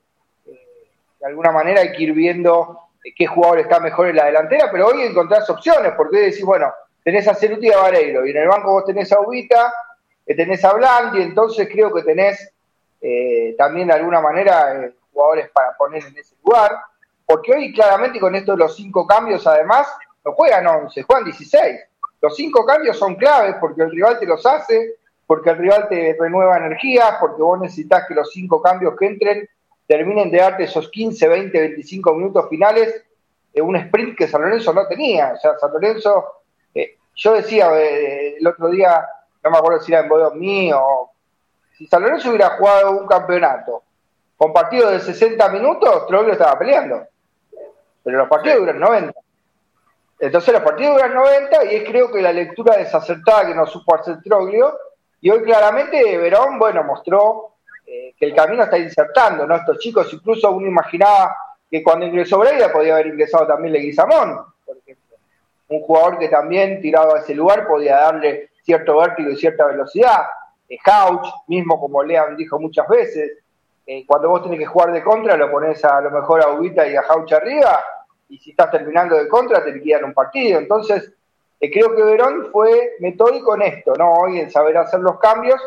[1.20, 2.80] de alguna manera hay que ir viendo
[3.16, 6.72] qué jugador está mejor en la delantera, pero hoy encontrás opciones, porque decís, bueno,
[7.04, 9.72] tenés a Ceruti y a Vareiro, y en el banco vos tenés a Ubita,
[10.26, 12.52] tenés a Blandi, entonces creo que tenés
[13.00, 16.72] eh, también de alguna manera eh, jugadores para poner en ese lugar,
[17.26, 19.86] porque hoy claramente con esto de los cinco cambios además,
[20.24, 21.80] no juegan 11, juegan 16.
[22.22, 24.94] Los cinco cambios son claves porque el rival te los hace,
[25.26, 29.48] porque el rival te renueva energía, porque vos necesitas que los cinco cambios que entren
[29.86, 33.04] terminen de darte esos 15, 20, 25 minutos finales
[33.52, 35.34] de un sprint que San Lorenzo no tenía.
[35.34, 36.24] O sea, San Lorenzo,
[36.74, 39.06] eh, yo decía el otro día,
[39.44, 40.80] no me acuerdo si era en Bodón mío,
[41.76, 43.82] si San Lorenzo hubiera jugado un campeonato
[44.36, 47.06] con partidos de 60 minutos, Troglio estaba peleando.
[48.02, 49.20] Pero los partidos duran 90.
[50.20, 53.94] Entonces los partidos duran 90 y es creo que la lectura desacertada que nos supo
[53.94, 54.76] hacer Troglio.
[55.20, 57.54] Y hoy claramente Verón, bueno, mostró
[57.86, 59.56] eh, que el camino está insertando, ¿no?
[59.56, 61.36] Estos chicos, incluso uno imaginaba
[61.70, 65.16] que cuando ingresó Breida podía haber ingresado también Leguizamón, por ejemplo.
[65.68, 70.24] Un jugador que también tirado a ese lugar podía darle cierto vértigo y cierta velocidad.
[70.68, 70.78] Eh,
[71.48, 73.38] mismo como Lean dijo muchas veces,
[73.86, 76.86] eh, cuando vos tenés que jugar de contra, lo pones a, lo mejor a Ubita
[76.88, 77.84] y a Couch arriba,
[78.28, 80.58] y si estás terminando de contra, te liquidan un partido.
[80.58, 81.12] Entonces,
[81.60, 84.14] eh, creo que Verón fue metódico en esto, ¿no?
[84.14, 85.60] Hoy en saber hacer los cambios,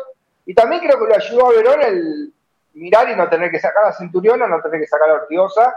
[0.44, 2.32] y también creo que le ayudó a Verón el
[2.74, 5.74] mirar y no tener que sacar a Centurión no tener que sacar a Ortigosa,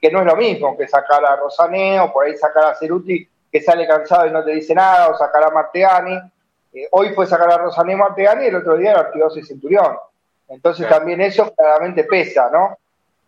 [0.00, 3.28] que no es lo mismo que sacar a Rosané o por ahí sacar a Ceruti
[3.52, 6.18] que sale cansado y no te dice nada, o sacar a Marteani.
[6.72, 9.94] Eh, hoy fue sacar a Rosané Marteani y el otro día era y Centurión.
[10.48, 12.78] Entonces también eso claramente pesa, ¿no?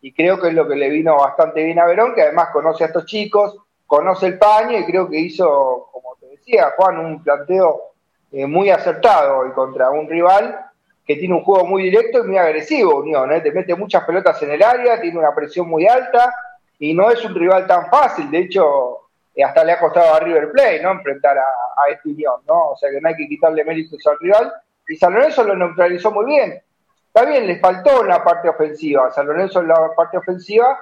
[0.01, 2.85] Y creo que es lo que le vino bastante bien a Verón, que además conoce
[2.85, 3.57] a estos chicos,
[3.87, 7.93] conoce el paño y creo que hizo, como te decía, Juan, un planteo
[8.33, 10.59] eh, muy acertado y contra un rival
[11.07, 13.43] que tiene un juego muy directo y muy agresivo, Unión, ¿eh?
[13.43, 16.35] te mete muchas pelotas en el área, tiene una presión muy alta
[16.79, 19.04] y no es un rival tan fácil, de hecho
[19.43, 20.93] hasta le ha costado a River Plate, ¿no?
[20.93, 22.71] Enfrentar a, a este Unión, ¿no?
[22.71, 24.53] O sea que no hay que quitarle méritos al rival.
[24.87, 26.63] Y San Lorenzo lo neutralizó muy bien.
[27.07, 29.11] Está bien, le faltó en la parte ofensiva.
[29.11, 30.79] San Lorenzo en la parte ofensiva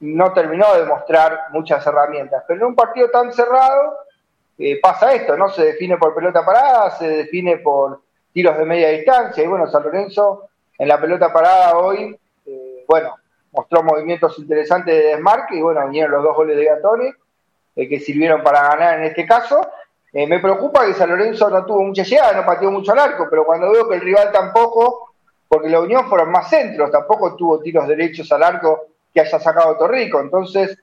[0.00, 2.44] no terminó de mostrar muchas herramientas.
[2.46, 3.96] Pero en un partido tan cerrado
[4.58, 5.48] eh, pasa esto, ¿no?
[5.48, 8.00] Se define por pelota parada, se define por
[8.32, 9.42] tiros de media distancia.
[9.42, 13.14] Y bueno, San Lorenzo en la pelota parada hoy, eh, bueno,
[13.52, 17.10] mostró movimientos interesantes de desmarque y bueno, vinieron los dos goles de Gatoni
[17.74, 19.60] que sirvieron para ganar en este caso.
[20.12, 23.28] Eh, me preocupa que San Lorenzo no tuvo mucha llegada, no pateó mucho al arco,
[23.30, 25.14] pero cuando veo que el rival tampoco,
[25.48, 29.76] porque la Unión fueron más centros, tampoco tuvo tiros derechos al arco que haya sacado
[29.76, 30.20] Torrico.
[30.20, 30.76] Entonces,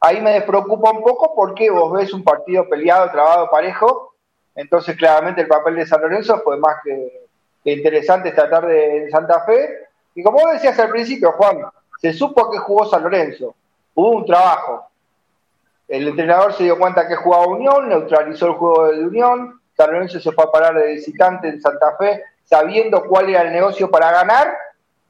[0.00, 4.14] ahí me despreocupa un poco porque vos ves un partido peleado, trabado, parejo.
[4.54, 7.22] Entonces, claramente el papel de San Lorenzo fue más que,
[7.64, 9.88] interesante esta tarde en Santa Fe.
[10.14, 11.62] Y como vos decías al principio, Juan,
[12.00, 13.54] se supo que jugó San Lorenzo.
[13.94, 14.88] Hubo un trabajo.
[15.88, 20.20] El entrenador se dio cuenta que jugaba Unión, neutralizó el juego de Unión, San Lorenzo
[20.20, 24.12] se fue a parar de visitante en Santa Fe sabiendo cuál era el negocio para
[24.12, 24.52] ganar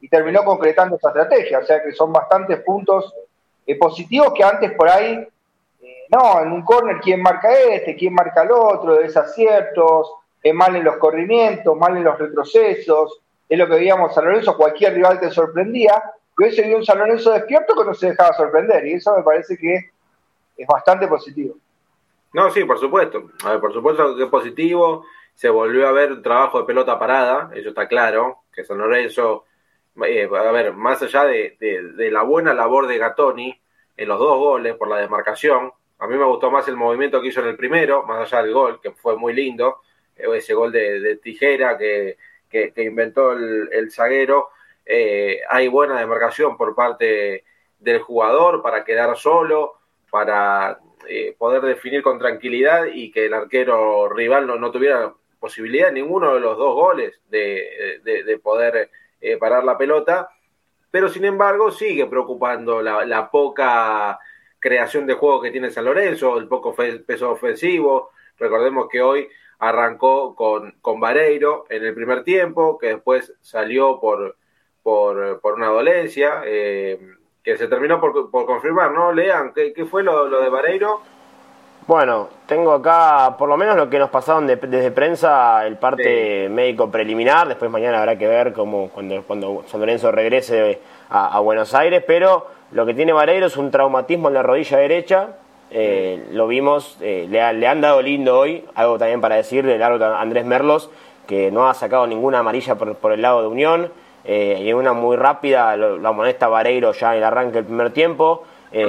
[0.01, 1.59] y terminó concretando esa estrategia.
[1.59, 3.15] O sea que son bastantes puntos
[3.67, 5.27] eh, positivos que antes por ahí,
[5.83, 7.97] eh, no, en un córner, ¿quién marca este?
[7.97, 8.95] ¿Quién marca el otro?
[8.95, 13.21] Desaciertos, eh, mal en los corrimientos, mal en los retrocesos.
[13.49, 16.03] Es lo que veíamos San Lorenzo, cualquier rival te sorprendía.
[16.37, 19.57] hubiese sido un San Lorenzo despierto que no se dejaba sorprender, y eso me parece
[19.57, 19.91] que
[20.57, 21.57] es bastante positivo.
[22.33, 23.31] No, sí, por supuesto.
[23.45, 25.05] A ver, por supuesto que es positivo.
[25.35, 29.45] Se volvió a ver un trabajo de pelota parada, eso está claro, que San Lorenzo,
[30.05, 33.59] eh, a ver, más allá de, de, la buena labor de Gatoni
[33.97, 37.29] en los dos goles por la demarcación, a mí me gustó más el movimiento que
[37.29, 39.81] hizo en el primero, más allá del gol, que fue muy lindo,
[40.17, 42.19] eh, ese gol de, tijera que,
[42.51, 44.51] que, inventó el, el zaguero.
[44.85, 47.45] Eh, hay buena demarcación por parte
[47.79, 49.82] del jugador para quedar solo,
[50.13, 56.35] para eh, poder definir con tranquilidad y que el arquero rival no, tuviera posibilidad ninguno
[56.35, 58.91] de los dos goles de, poder
[59.23, 60.29] eh, parar la pelota,
[60.91, 64.19] pero sin embargo sigue preocupando la, poca
[64.59, 68.11] creación de juego que tiene San Lorenzo, el poco peso ofensivo.
[68.37, 69.29] Recordemos que hoy
[69.61, 74.37] arrancó con, con Vareiro en el primer tiempo, que después salió por,
[74.83, 76.43] por, por una dolencia.
[76.45, 77.01] Eh,
[77.43, 79.13] que se terminó por, confirmar, ¿no?
[79.13, 81.01] Lean, ¿qué, fue lo, de Vareiro?
[81.87, 86.89] Bueno, tengo acá por lo menos lo que nos pasaron desde prensa, el parte médico
[86.91, 90.79] preliminar, después mañana habrá que ver cómo, cuando, cuando San Lorenzo regrese
[91.11, 95.37] a, Buenos Aires, pero lo que tiene Vareiro es un traumatismo en la rodilla derecha,
[95.73, 99.83] eh, lo vimos, eh, le, le, han dado lindo hoy, algo también para decirle, el
[99.83, 100.89] árbitro Andrés Merlos,
[101.27, 103.91] que no ha sacado ninguna amarilla por, por el lado de Unión,
[104.25, 108.45] eh, y una muy rápida, lo, amonesta Vareiro ya en el arranque del primer tiempo.
[108.73, 108.87] Eh,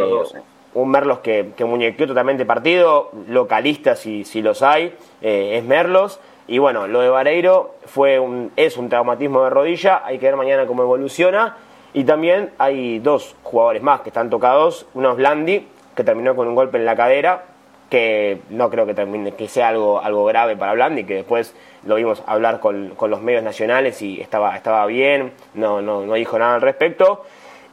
[0.76, 6.20] un Merlos que, que, muñequeó totalmente partido, localista si, si los hay, eh, es Merlos.
[6.48, 10.36] Y bueno, lo de Vareiro fue un, es un traumatismo de rodilla, hay que ver
[10.36, 11.58] mañana cómo evoluciona.
[11.94, 16.48] Y también hay dos jugadores más que están tocados, uno es Blandi, que terminó con
[16.48, 17.46] un golpe en la cadera,
[17.94, 21.54] que no creo que, termine, que sea algo, algo grave para Blandi, que después
[21.86, 26.16] lo vimos hablar con, con, los medios nacionales y estaba, estaba bien, no, no, no
[26.16, 27.24] dijo nada al respecto.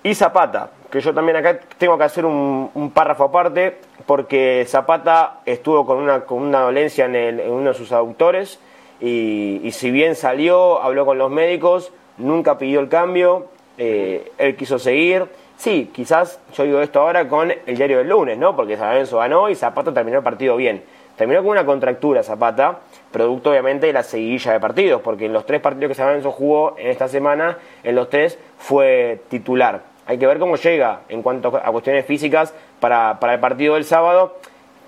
[0.02, 5.86] Y Zapata, que yo también acá tengo que hacer un, párrafo aparte, porque Zapata estuvo
[5.86, 8.60] con una, con una dolencia en, uno de sus autores,
[9.00, 13.46] y, y, si bien salió, habló con los médicos, nunca pidió el cambio,
[13.78, 15.24] eh, él quiso seguir.
[15.60, 18.56] Sí, quizás yo digo esto ahora con el diario del lunes, ¿no?
[18.56, 20.82] Porque San Lorenzo ganó y Zapata terminó el partido bien.
[21.16, 22.78] Terminó con una contractura Zapata,
[23.12, 26.32] producto obviamente de la seguilla de partidos, porque en los tres partidos que San Lorenzo
[26.32, 29.82] jugó en esta semana, en los tres fue titular.
[30.06, 34.38] Hay que ver cómo llega en cuanto a cuestiones físicas para, el partido del sábado,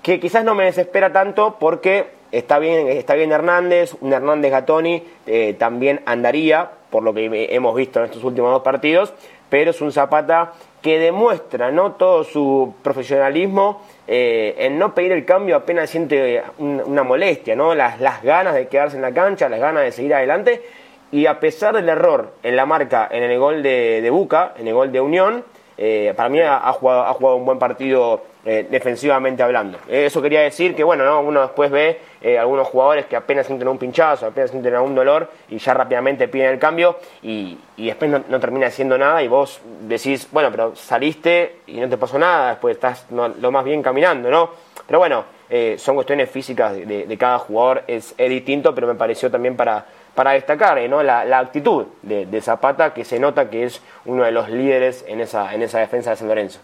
[0.01, 5.03] que quizás no me desespera tanto porque está bien, está bien Hernández, un Hernández Gatoni
[5.27, 9.13] eh, también andaría, por lo que hemos visto en estos últimos dos partidos,
[9.53, 11.91] pero es un Zapata que demuestra ¿no?
[11.91, 17.75] todo su profesionalismo eh, en no pedir el cambio apenas siente una molestia, ¿no?
[17.75, 20.63] Las, las ganas de quedarse en la cancha, las ganas de seguir adelante.
[21.11, 24.67] Y a pesar del error en la marca, en el gol de, de Buca, en
[24.67, 25.43] el gol de Unión,
[25.77, 29.77] eh, para mí ha, jugado, ha jugado un buen partido eh, defensivamente hablando.
[29.87, 31.21] Eso quería decir que, bueno, ¿no?
[31.21, 35.29] uno después ve eh, algunos jugadores que apenas sienten un pinchazo, apenas sienten un dolor
[35.47, 40.27] y ya rápidamente piden el cambio y, después no, termina haciendo nada y vos decís,
[40.29, 44.49] bueno, pero saliste y no te pasó nada, después estás lo más bien caminando, ¿no?
[44.85, 45.23] Pero bueno,
[45.77, 50.81] son cuestiones físicas de, cada jugador, es, distinto, pero me pareció también para, para destacar
[50.89, 51.01] ¿no?
[51.01, 55.05] la, la actitud de, de, Zapata, que se nota que es uno de los líderes
[55.07, 56.59] en esa, en esa defensa de San Lorenzo.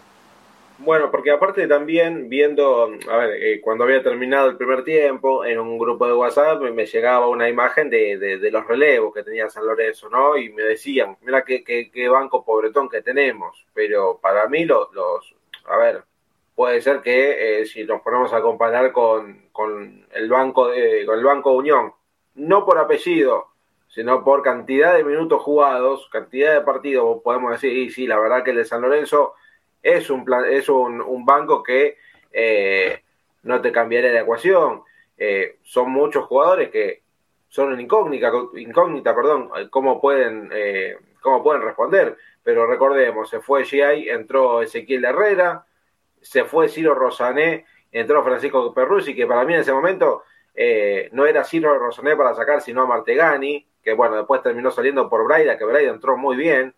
[0.82, 5.58] Bueno, porque aparte también viendo, a ver, eh, cuando había terminado el primer tiempo, en
[5.60, 9.66] un grupo de WhatsApp me, llegaba una imagen de, de, los relevos que tenía San
[9.66, 10.38] Lorenzo, ¿no?
[10.38, 15.34] Y me decían, mira qué, qué, banco pobretón que tenemos, pero para mí los, los
[15.66, 16.02] a ver,
[16.54, 21.18] puede ser que eh, si nos ponemos a comparar con, con el banco de, con
[21.18, 21.92] el banco Unión,
[22.36, 23.48] no por apellido,
[23.88, 28.42] sino por cantidad de minutos jugados, cantidad de partidos, podemos decir, y sí, la verdad
[28.42, 29.34] que el de San Lorenzo
[29.82, 31.96] es un, plan, es un, banco que
[32.32, 33.02] eh,
[33.42, 34.82] no te cambiaría la ecuación.
[35.16, 37.02] Eh, son muchos jugadores que
[37.48, 42.16] son en incógnita, incógnita perdón, cómo pueden, eh, cómo pueden responder.
[42.42, 45.66] Pero recordemos, se fue GI, entró Ezequiel Herrera,
[46.20, 50.24] se fue Ciro Rosané, entró Francisco Perruzzi, que para mí en ese momento
[51.12, 55.24] no era Ciro Rosané para sacar, sino a Martegani, que bueno, después terminó saliendo por
[55.24, 56.74] Braida, que Braida entró muy bien.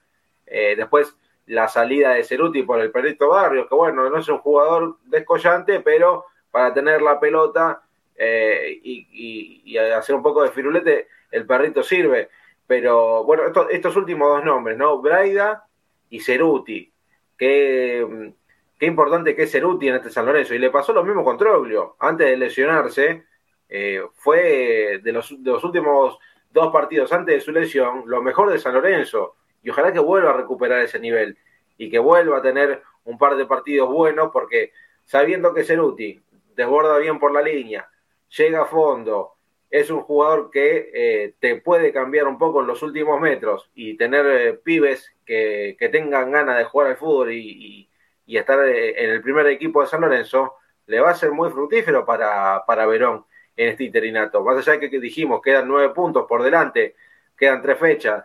[0.47, 4.99] después la salida de Ceruti por el Perrito Barrios, que bueno, no es un jugador
[5.05, 7.83] descollante, pero para tener la pelota
[8.15, 12.29] eh, y, hacer un poco de firulete, el perrito sirve.
[12.67, 14.99] Pero bueno, estos últimos dos nombres, ¿no?
[14.99, 15.67] Braida
[16.11, 16.93] y Ceruti.
[17.37, 18.33] Qué,
[18.79, 20.55] qué importante que es Ceruti en este San Lorenzo.
[20.55, 21.97] Y le pasó lo mismo con Troglio.
[21.99, 23.25] Antes de lesionarse,
[23.69, 26.19] eh, fue de los, de los últimos
[26.51, 30.31] dos partidos antes de su lesión, lo mejor de San Lorenzo y ojalá que vuelva
[30.31, 31.39] a recuperar ese nivel
[31.79, 34.73] y que vuelva a tener un par de partidos buenos porque
[35.05, 36.21] sabiendo que Ceruti
[36.55, 37.89] desborda bien por la línea,
[38.37, 39.35] llega a fondo,
[39.71, 43.97] es un jugador que eh, te puede cambiar un poco en los últimos metros y
[43.97, 47.89] tener eh, pibes que, tengan ganas de jugar al fútbol y,
[48.27, 50.55] estar eh, en el primer equipo de San Lorenzo,
[50.87, 53.25] le va a ser muy fructífero para, para Verón
[53.57, 54.43] en este interinato.
[54.43, 56.95] Más allá de que dijimos, quedan nueve puntos por delante,
[57.37, 58.25] quedan tres fechas,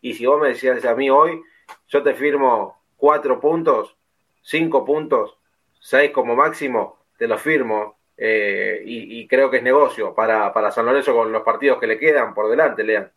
[0.00, 1.40] y si vos me decías a mí hoy,
[1.88, 3.96] yo te firmo cuatro puntos,
[4.42, 5.36] cinco puntos,
[5.80, 7.96] seis como máximo, te lo firmo.
[8.18, 11.98] Eh, y, creo que es negocio para, para San Lorenzo con los partidos que le
[11.98, 13.10] quedan por delante, Lean.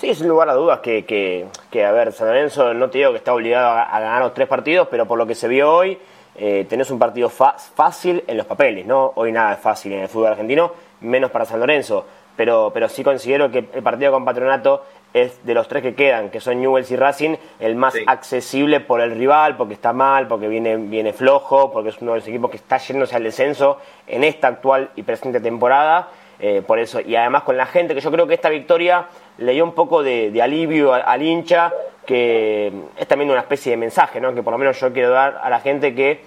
[0.00, 3.18] Sí, sin lugar a dudas que, que, a ver, San Lorenzo no te digo que
[3.18, 5.98] está obligado a, ganar los tres partidos, pero por lo que se vio hoy,
[6.36, 9.12] eh, tenés un partido fácil en los papeles, ¿no?
[9.16, 12.06] Hoy nada es fácil en el fútbol argentino, menos para San Lorenzo,
[12.40, 16.30] pero, pero sí considero que el partido con Patronato es de los tres que quedan,
[16.30, 20.48] que son Newells y Racing, el más accesible por el rival, porque está mal, porque
[20.48, 23.76] viene, viene flojo, porque es uno de los equipos que está yéndose al descenso
[24.06, 26.08] en esta actual y presente temporada.
[26.38, 29.04] Eh, por eso, y además con la gente, que yo creo que esta victoria
[29.36, 31.70] le dio un poco de, alivio al, hincha,
[32.06, 34.34] que es también una especie de mensaje, ¿no?
[34.34, 36.22] que por lo menos yo quiero dar a la gente que,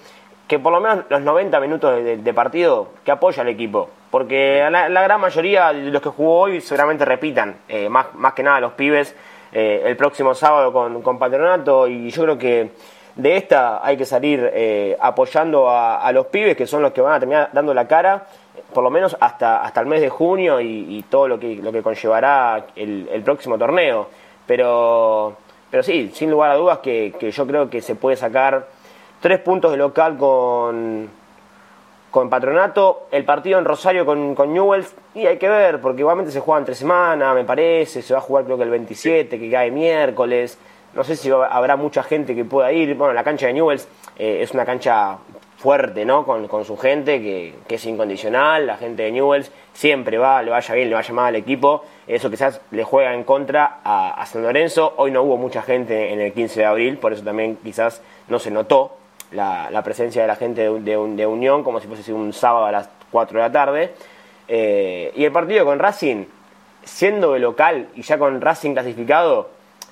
[0.48, 5.02] que por lo menos los 90 minutos de partido, que apoya al equipo porque la,
[5.02, 8.74] gran mayoría de los que jugó hoy seguramente repitan, eh, más, más que nada los
[8.74, 9.16] pibes,
[9.52, 12.70] eh, el próximo sábado con, Patronato y yo creo que
[13.16, 17.14] de esta hay que salir eh, apoyando a, los pibes que son los que van
[17.14, 18.28] a terminar dando la cara,
[18.72, 21.82] por lo menos hasta, hasta el mes de junio y, todo lo que, lo que
[21.82, 24.10] conllevará el, próximo torneo.
[24.46, 25.38] Pero,
[25.72, 28.68] pero sí, sin lugar a dudas que yo creo que se puede sacar
[29.24, 31.10] tres puntos de local con
[32.12, 36.32] con Patronato, el partido en Rosario con, con Newells, y hay que ver, porque igualmente
[36.32, 39.50] se juega entre semana, me parece, se va a jugar creo que el 27, que
[39.50, 40.60] cae miércoles,
[40.94, 44.42] no sé si habrá mucha gente que pueda ir, bueno, la cancha de Newells eh,
[44.42, 45.18] es una cancha
[45.58, 46.24] fuerte, ¿no?
[46.24, 50.90] Con, su gente, que, es incondicional, la gente de Newells siempre va, le vaya bien,
[50.90, 55.10] le vaya mal al equipo, eso quizás le juega en contra a, San Lorenzo, hoy
[55.10, 58.52] no hubo mucha gente en el 15 de abril, por eso también quizás no se
[58.52, 58.98] notó
[59.34, 63.38] la, presencia de la gente de, Unión, como si fuese un sábado a las 4
[63.38, 63.94] de la tarde.
[64.48, 66.26] Eh, y el partido con Racing,
[66.84, 69.50] siendo de local y ya con Racing clasificado,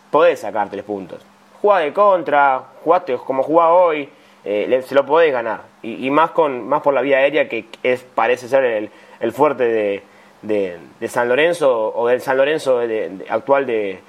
[0.09, 1.21] podés sacar tres puntos.
[1.61, 4.09] Jugá de contra, jugaste como jugá hoy,
[4.43, 5.61] eh, se lo podés ganar.
[5.83, 10.03] Y, más, con, más por la vía aérea, que es, parece ser el, fuerte
[10.41, 12.81] de, San Lorenzo o del San Lorenzo
[13.29, 13.99] actual de,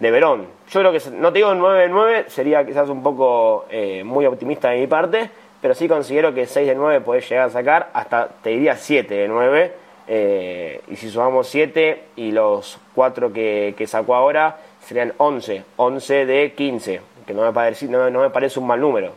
[0.00, 0.46] de Verón.
[0.70, 4.26] Yo creo que, no te digo 9 de 9, sería quizás un poco eh, muy
[4.26, 7.90] optimista de mi parte, pero sí considero que 6 de 9 podés llegar a sacar,
[7.92, 9.72] hasta te diría 7 de 9.
[10.12, 16.52] Eh, y si sumamos 7 y los 4 que, sacó ahora, serían 11, 11 de
[16.52, 19.12] 15, que no me, parece, no, me parece un mal número.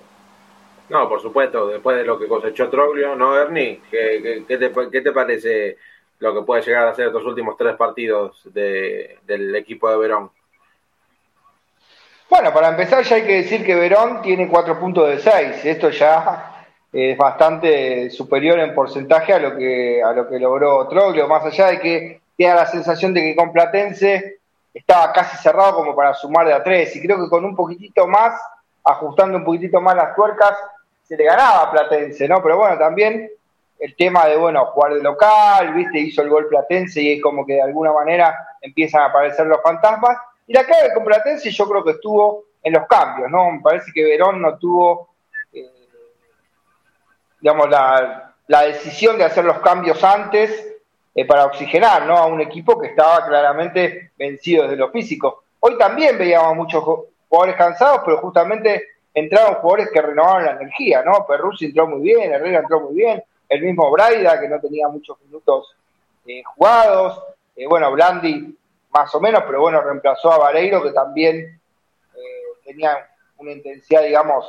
[0.89, 3.82] No, por supuesto, después de lo que cosechó Troglio, ¿no, Ernie?
[3.89, 5.78] ¿Qué, te, ¿Qué, te, parece
[6.19, 10.30] lo que puede llegar a ser estos últimos tres partidos de, del equipo de Verón?
[12.29, 15.65] Bueno, para empezar ya hay que decir que Verón tiene 4 puntos de 6.
[15.65, 21.27] Esto ya es bastante superior en porcentaje a lo que, a lo que logró Troglio,
[21.27, 24.39] más allá de que queda la sensación de que con Platense
[24.73, 26.95] estaba casi cerrado como para sumar de a 3.
[26.95, 28.33] Y creo que con un poquitito más,
[28.83, 30.57] ajustando un poquitito más las tuercas,
[31.03, 32.41] se le ganaba a Platense, ¿no?
[32.41, 33.29] Pero bueno, también
[33.79, 37.45] el tema de, bueno, jugar de local, viste, hizo el gol Platense y es como
[37.45, 40.17] que de alguna manera empiezan a aparecer los fantasmas.
[40.47, 43.51] Y la clave con Platense yo creo que estuvo en los cambios, ¿no?
[43.51, 45.10] Me parece que Verón no tuvo,
[45.51, 45.69] eh,
[47.39, 50.75] digamos, la, decisión de hacer los cambios antes
[51.15, 52.17] eh, para oxigenar, ¿no?
[52.17, 55.43] A un equipo que estaba claramente vencido desde lo físico.
[55.60, 61.25] Hoy también veíamos muchos jugadores cansados, pero justamente entraron jugadores que renovaron la energía, ¿no?
[61.25, 65.19] Perruzzi entró muy bien, Herrera entró muy bien, el mismo Braida, que no tenía muchos
[65.21, 65.75] minutos
[66.25, 67.21] eh, jugados,
[67.67, 68.58] bueno, Blandi
[68.93, 71.60] más o menos, pero bueno, reemplazó a Vareiro, que también
[72.15, 74.45] eh, tenía una intensidad, digamos,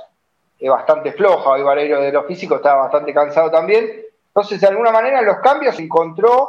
[0.59, 1.51] eh, bastante floja.
[1.51, 4.05] Hoy Vareiro de lo físico estaba bastante cansado también.
[4.29, 6.49] Entonces, de alguna manera, en los cambios encontró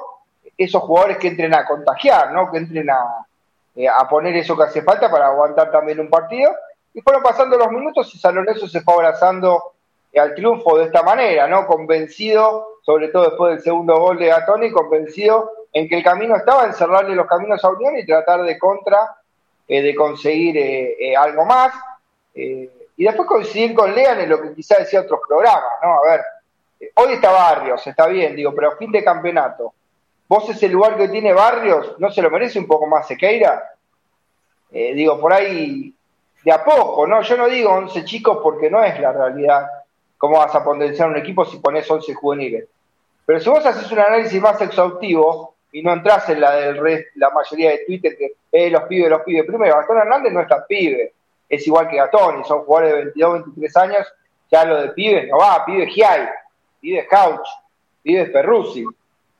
[0.57, 2.51] esos jugadores que entren a contagiar, ¿no?
[2.51, 3.25] Que entren a,
[3.75, 6.51] eh, a poner eso que hace falta para aguantar también un partido.
[6.93, 9.73] Y fueron pasando los minutos y San Lorenzo se fue abrazando
[10.17, 11.67] al triunfo de esta manera, ¿no?
[11.67, 16.65] Convencido, sobre todo después del segundo gol de Gatoni, convencido en que el camino estaba
[16.65, 19.17] en cerrarle los caminos a Unión y tratar de contra
[19.67, 21.73] eh, de conseguir eh, eh, algo más.
[22.33, 25.97] y después coincidir con Lean en lo que quizá decía otros programas, ¿no?
[25.97, 26.21] A ver,
[26.95, 29.73] hoy está Barrios, está bien, digo, pero fin de campeonato.
[30.29, 33.71] ¿Vos ese lugar que tiene Barrios no se lo merece un poco más Sequeira?
[34.71, 35.93] digo, por ahí
[36.43, 37.21] de a poco, ¿no?
[37.21, 39.67] Yo no digo 11 chicos porque no es la realidad.
[40.17, 42.65] ¿Cómo vas a potenciar un equipo si pones 11 juveniles?
[43.25, 47.31] Pero si vos haces un análisis más exhaustivo y no entras en la del la
[47.31, 49.45] mayoría de Twitter que eh, los pibes, los pibes.
[49.45, 51.11] Primero, Gastón Hernández no es tan pibe,
[51.49, 54.07] es igual que Gatón, y son jugadores de 22, 23 años,
[54.49, 56.29] ya lo de pibes no va, pibe Giai,
[56.79, 57.45] pibe Couch,
[58.01, 58.85] pibe Perruzzi.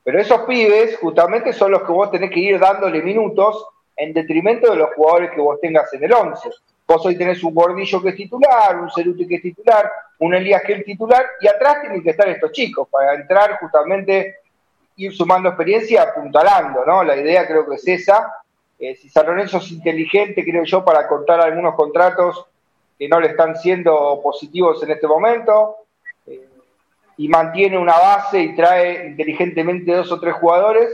[0.04, 4.70] Pero esos pibes justamente son los que vos tenés que ir dándole minutos en detrimento
[4.70, 6.50] de los jugadores que vos tengas en el 11.
[6.86, 10.62] Vos hoy tenés un Gordillo que es titular, un Ceruti que es titular, un Elías
[10.66, 14.40] que es titular, y atrás tienen que estar estos chicos para entrar justamente,
[14.96, 17.04] ir sumando experiencia, apuntalando, ¿no?
[17.04, 18.32] La idea creo que es esa.
[18.78, 22.46] Eh, si San Lorenzo es inteligente, creo yo, para cortar algunos contratos
[22.98, 25.76] que no le están siendo positivos en este momento,
[26.26, 26.48] eh,
[27.18, 30.90] y mantiene una base y trae inteligentemente dos o tres jugadores,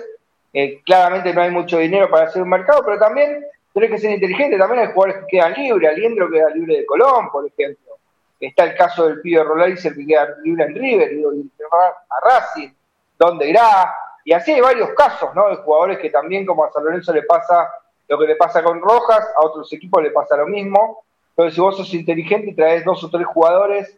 [0.53, 4.11] eh, claramente no hay mucho dinero para hacer un mercado, pero también tenés que ser
[4.11, 7.93] inteligente, también hay jugadores que quedan libres, Aliendro queda libre de Colón, por ejemplo.
[8.39, 12.71] Está el caso del pibe Rolaiser que queda libre en River, y a Racing,
[13.27, 13.95] donde irá,
[14.25, 15.49] y así hay varios casos, ¿no?
[15.49, 17.71] De jugadores que también, como a San Lorenzo le pasa
[18.09, 21.05] lo que le pasa con Rojas, a otros equipos le pasa lo mismo.
[21.31, 23.97] Entonces, si vos sos inteligente y traes dos o tres jugadores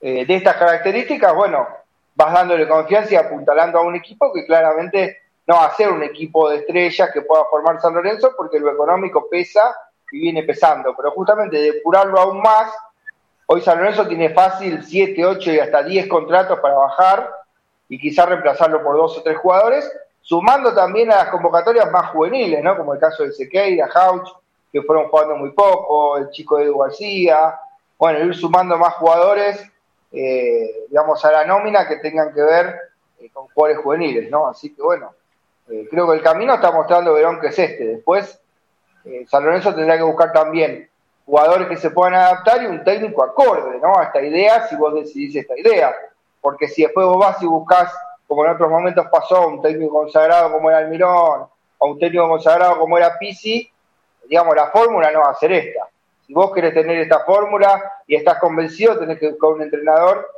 [0.00, 1.66] eh, de estas características, bueno,
[2.14, 6.02] vas dándole confianza y apuntalando a un equipo que claramente no va a ser un
[6.02, 9.74] equipo de estrellas que pueda formar San Lorenzo porque lo económico pesa
[10.12, 10.94] y viene pesando.
[10.96, 12.72] Pero justamente de depurarlo aún más,
[13.46, 17.39] hoy San Lorenzo tiene fácil 7, 8 y hasta 10 contratos para bajar
[17.90, 22.62] y quizás reemplazarlo por dos o tres jugadores, sumando también a las convocatorias más juveniles,
[22.62, 22.76] ¿no?
[22.76, 24.28] Como el caso de Sequeira, Hauch,
[24.72, 27.58] que fueron jugando muy poco, el chico de García,
[27.98, 29.60] bueno, ir sumando más jugadores,
[30.12, 32.76] eh, digamos, a la nómina que tengan que ver
[33.18, 34.46] eh, con jugadores juveniles, ¿no?
[34.46, 35.12] Así que bueno,
[35.68, 37.84] eh, creo que el camino está mostrando Verón que es este.
[37.86, 38.40] Después,
[39.26, 40.88] San Lorenzo tendrá que buscar también
[41.26, 43.98] jugadores que se puedan adaptar y un técnico acorde, ¿no?
[43.98, 45.92] A esta idea, si vos decidís esta idea
[46.40, 47.92] porque si después vos vas y buscas,
[48.26, 51.46] como en otros momentos pasó, un técnico consagrado como era Almirón,
[51.78, 53.70] o un técnico consagrado como era Pisi,
[54.28, 55.88] digamos, la fórmula no va a ser esta.
[56.26, 60.28] Si vos querés tener esta fórmula y estás convencido, tenés que buscar un entrenador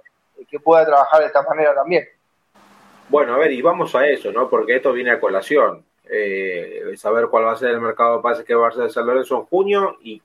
[0.49, 2.09] que pueda trabajar de esta manera también.
[3.09, 4.49] Bueno, a ver, y vamos a eso, ¿no?
[4.49, 5.85] Porque esto viene a colación.
[6.09, 9.07] Eh, saber cuál va a ser el mercado de pases que va a de San
[9.07, 10.21] Lorenzo en junio y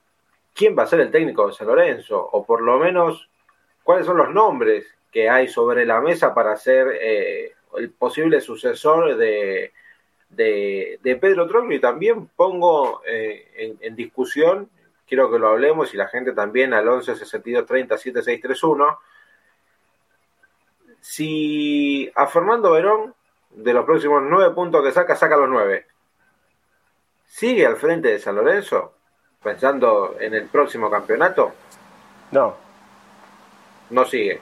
[0.53, 3.29] quién va a ser el técnico de San Lorenzo, o por lo menos
[3.83, 9.15] cuáles son los nombres que hay sobre la mesa para ser eh, el posible sucesor
[9.17, 9.71] de,
[10.29, 14.69] de, Pedro Troglio y también pongo eh, en, discusión,
[15.07, 18.99] quiero que lo hablemos y la gente también al 11 62 30 7631,
[21.01, 23.13] si a Fernando Verón
[23.51, 25.87] de los próximos nueve puntos que saca, saca los nueve,
[27.25, 28.93] ¿sigue al frente de San Lorenzo
[29.41, 31.53] pensando en el próximo campeonato?
[32.31, 32.55] No.
[33.89, 34.41] No sigue.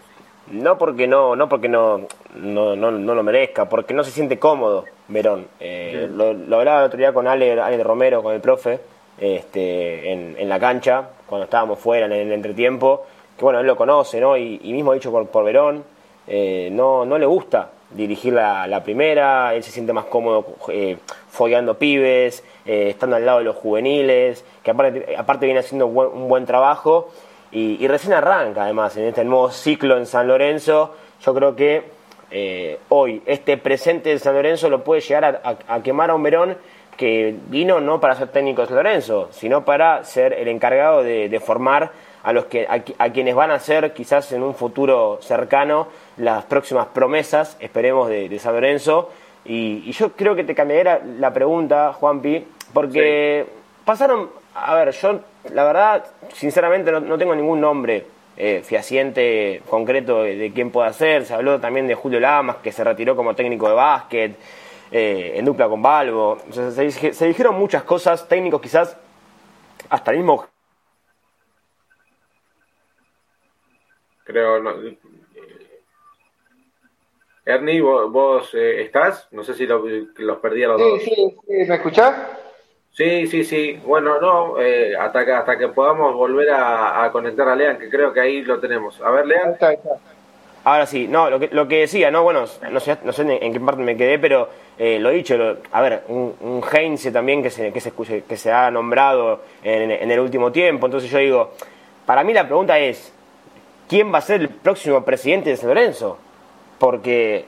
[0.52, 2.02] No porque no, no porque no,
[2.36, 5.48] no, no, lo merezca, porque no se siente cómodo Verón.
[5.60, 8.80] Eh, lo, hablaba el otro día con Ale, Ale Romero, con el profe,
[9.20, 13.06] este, en, en, la cancha, cuando estábamos fuera en el entretiempo,
[13.38, 14.38] que bueno, él lo conoce, ¿no?
[14.38, 15.84] Y, mismo dicho por, por Verón,
[16.28, 20.98] eh, no, no le gusta dirigir la, la, primera, él se siente más cómodo eh,
[21.30, 26.28] fogueando pibes, eh, estando al lado de los juveniles, que aparte, aparte viene haciendo un
[26.28, 27.10] buen trabajo
[27.52, 30.96] y, recién arranca, además, en este nuevo ciclo en San Lorenzo.
[31.22, 31.84] Yo creo que
[32.32, 36.58] eh, hoy este presente de San Lorenzo lo puede llegar a, quemar a un Verón
[36.98, 41.40] que vino no para ser técnico de San Lorenzo, sino para ser el encargado de,
[41.40, 41.92] formar
[42.24, 45.88] a los que a, quienes van a ser quizás en un futuro cercano
[46.18, 49.12] las próximas promesas, esperemos, de, San Lorenzo.
[49.46, 53.46] Y, yo creo que te cambiaría la, pregunta, Juanpi, porque
[53.86, 55.20] pasaron, a ver, yo
[55.54, 58.06] la verdad, sinceramente no, tengo ningún nombre
[58.38, 61.26] eh, fehaciente concreto de, quién pueda ser.
[61.26, 64.36] Se habló también de Julio Lamas, que se retiró como técnico de básquet,
[64.92, 66.38] eh, en dupla con Balbo.
[66.52, 68.98] se, dijeron muchas cosas, técnicos quizás
[69.90, 70.48] hasta el mismo...
[74.24, 74.72] Creo, no,
[77.46, 81.04] Ernie, vos, eh, estás, no sé si los perdí a los dos.
[81.04, 82.16] Sí, sí, ¿me escuchás?
[82.96, 83.80] Sí, sí, sí.
[83.86, 88.14] Bueno, no, eh, hasta, que, hasta que podamos volver a, conectar a Lean, que creo
[88.14, 89.02] que ahí lo tenemos.
[89.02, 89.58] A ver, Lean.
[90.64, 93.54] Ahora sí, no, lo que, lo que decía, no, bueno, no sé, no sé en
[93.54, 95.36] qué parte me quedé, pero eh, lo dicho,
[95.72, 97.92] a ver, un, un Heinze también que se, que se,
[98.24, 101.52] que se ha nombrado en, en, el último tiempo, entonces yo digo,
[102.08, 103.14] para mí la pregunta es,
[103.88, 106.18] ¿quién va a ser el próximo presidente de San Lorenzo?
[106.80, 107.46] Porque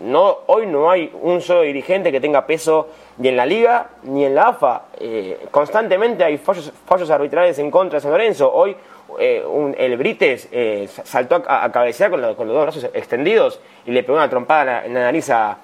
[0.00, 4.24] no, hoy no hay un solo dirigente que tenga peso ni en la liga ni
[4.24, 4.82] en la AFA.
[4.98, 8.52] Eh, constantemente hay fallos, arbitrales en contra de San Lorenzo.
[8.52, 8.76] Hoy
[9.18, 9.42] eh,
[9.76, 14.30] el Brites eh, saltó a, cabecear con, los dos brazos extendidos y le pegó una
[14.30, 15.58] trompada en la, nariz a,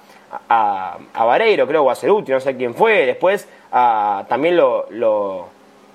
[0.49, 3.05] a, Vareiro, creo, o a Ceruti, no sé quién fue.
[3.05, 3.47] Después
[4.27, 5.47] también lo,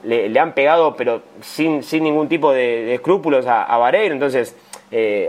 [0.05, 4.15] le, han pegado, pero sin, sin ningún tipo de, escrúpulos a, a Vareiro.
[4.15, 4.57] Entonces,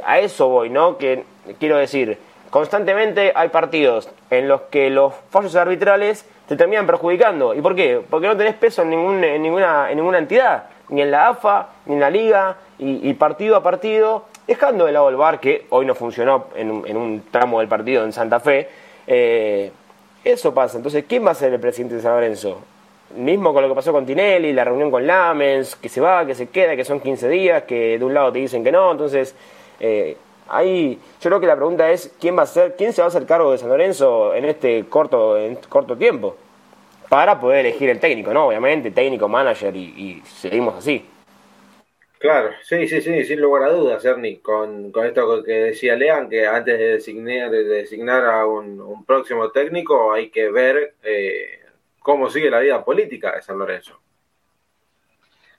[0.06, 0.98] a eso voy, ¿no?
[0.98, 1.26] Que
[1.60, 7.56] quiero decir constantemente hay partidos en los que los fallos arbitrales te terminan perjudicando.
[7.56, 8.02] ¿Y por qué?
[8.08, 12.00] Porque no tenés peso en, ninguna, en ninguna entidad, ni en la AFA, ni en
[12.02, 16.48] la liga, y, partido a partido, dejando de lado el VAR, que hoy no funcionó
[16.56, 18.68] en un, tramo del partido en Santa Fe.
[19.08, 19.72] Eh,
[20.24, 20.78] eso pasa.
[20.78, 22.60] Entonces, ¿quién va a ser el presidente de San Lorenzo?
[23.16, 26.36] Mismo con lo que pasó con Tinelli, la reunión con Lamens, que se va, que
[26.36, 28.92] se queda, que son 15 días, que de un lado te dicen que no.
[28.92, 29.36] Entonces,
[29.80, 30.18] eh,
[30.52, 33.08] Ahí yo creo que la pregunta es quién va a ser, quién se va a
[33.08, 36.36] hacer cargo de San Lorenzo en este corto, en corto tiempo
[37.12, 38.48] para poder elegir el técnico, ¿no?
[38.48, 41.06] Obviamente, técnico, manager y, seguimos así.
[42.18, 46.30] Claro, sí, sí, sí, sin lugar a dudas, Ernie, con, con esto que decía Lean,
[46.30, 51.60] que antes de designar, de designar a un, próximo técnico hay que ver eh,
[52.00, 54.00] cómo sigue la vida política de San Lorenzo.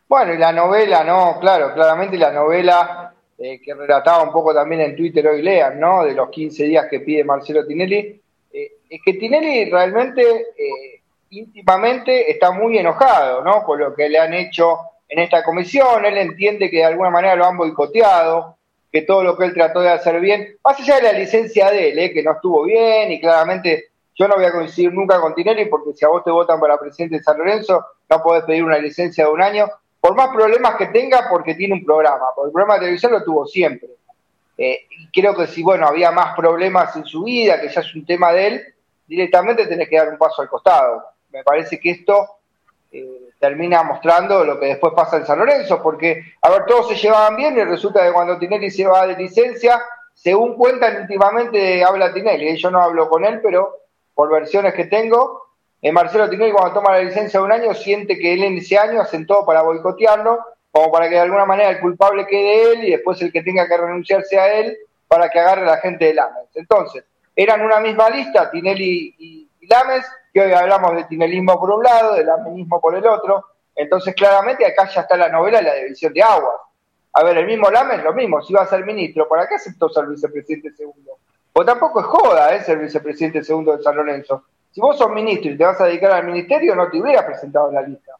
[0.09, 3.12] Bueno, y la novela, no, claro, claramente la novela
[3.45, 6.05] eh, que relataba un poco también en Twitter hoy lean, ¿no?
[6.05, 8.20] De los 15 días que pide Marcelo Tinelli,
[8.53, 13.64] eh, es que Tinelli realmente eh, íntimamente está muy enojado, ¿no?
[13.66, 14.78] Por lo que le han hecho
[15.09, 18.59] en esta comisión, él entiende que de alguna manera lo han boicoteado,
[18.93, 21.90] que todo lo que él trató de hacer bien, más allá de la licencia de
[21.90, 25.64] él, que no estuvo bien y claramente yo no voy a coincidir nunca con Tinelli
[25.64, 28.78] porque si a vos te votan para presidente de San Lorenzo, no podés pedir una
[28.78, 29.66] licencia de un año,
[30.03, 33.23] por más problemas que tenga, porque tiene un programa, porque el programa de televisión lo
[33.23, 33.89] tuvo siempre.
[34.59, 37.95] Eh, y creo que si, bueno, había más problemas en su vida, que ya es
[37.95, 38.75] un tema de él,
[39.07, 41.05] directamente tenés que dar un paso al costado.
[41.31, 42.31] Me parece que esto
[42.91, 46.97] eh, termina mostrando lo que después pasa en San Lorenzo, porque, a ver, todos se
[46.97, 49.81] llevaban bien y resulta que cuando Tinelli se va de licencia,
[50.15, 53.77] según cuentan últimamente habla Tinelli, yo no hablo con él, pero
[54.17, 55.41] por versiones que tengo,
[55.83, 58.78] eh, Marcelo Tinelli cuando toma la licencia de un año siente que él en ese
[58.78, 60.39] año hacen todo para boicotearlo,
[60.70, 63.66] como para que de alguna manera el culpable quede él y después el que tenga
[63.66, 64.78] que renunciarse a él
[65.09, 66.49] para que agarre la gente de Lames.
[66.55, 67.05] Entonces,
[67.35, 72.14] eran una misma lista, Tinelli y, Lames, que hoy hablamos de tinelismo por un lado,
[72.14, 73.45] del lamenismo por el otro.
[73.74, 76.61] Entonces, claramente acá ya está la novela de la división de aguas.
[77.12, 79.89] A ver, el mismo Lames, lo mismo, si va a ser ministro, ¿para qué aceptó
[79.89, 81.18] ser vicepresidente segundo?
[81.53, 82.62] O tampoco es joda, ¿eh?
[82.62, 84.45] Ser vicepresidente segundo de San Lorenzo.
[84.73, 87.68] Si vos sos ministro y te vas a dedicar al ministerio, no te hubieras presentado
[87.68, 88.12] en la lista.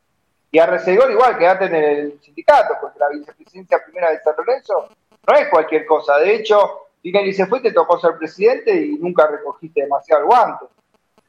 [0.50, 4.88] Y a Resegor igual, quedate en el sindicato, porque la vicepresidencia primera de San Lorenzo
[5.26, 6.18] no es cualquier cosa.
[6.18, 10.66] De hecho, Tinelli se fue, te tocó ser presidente y nunca recogiste demasiado el guante.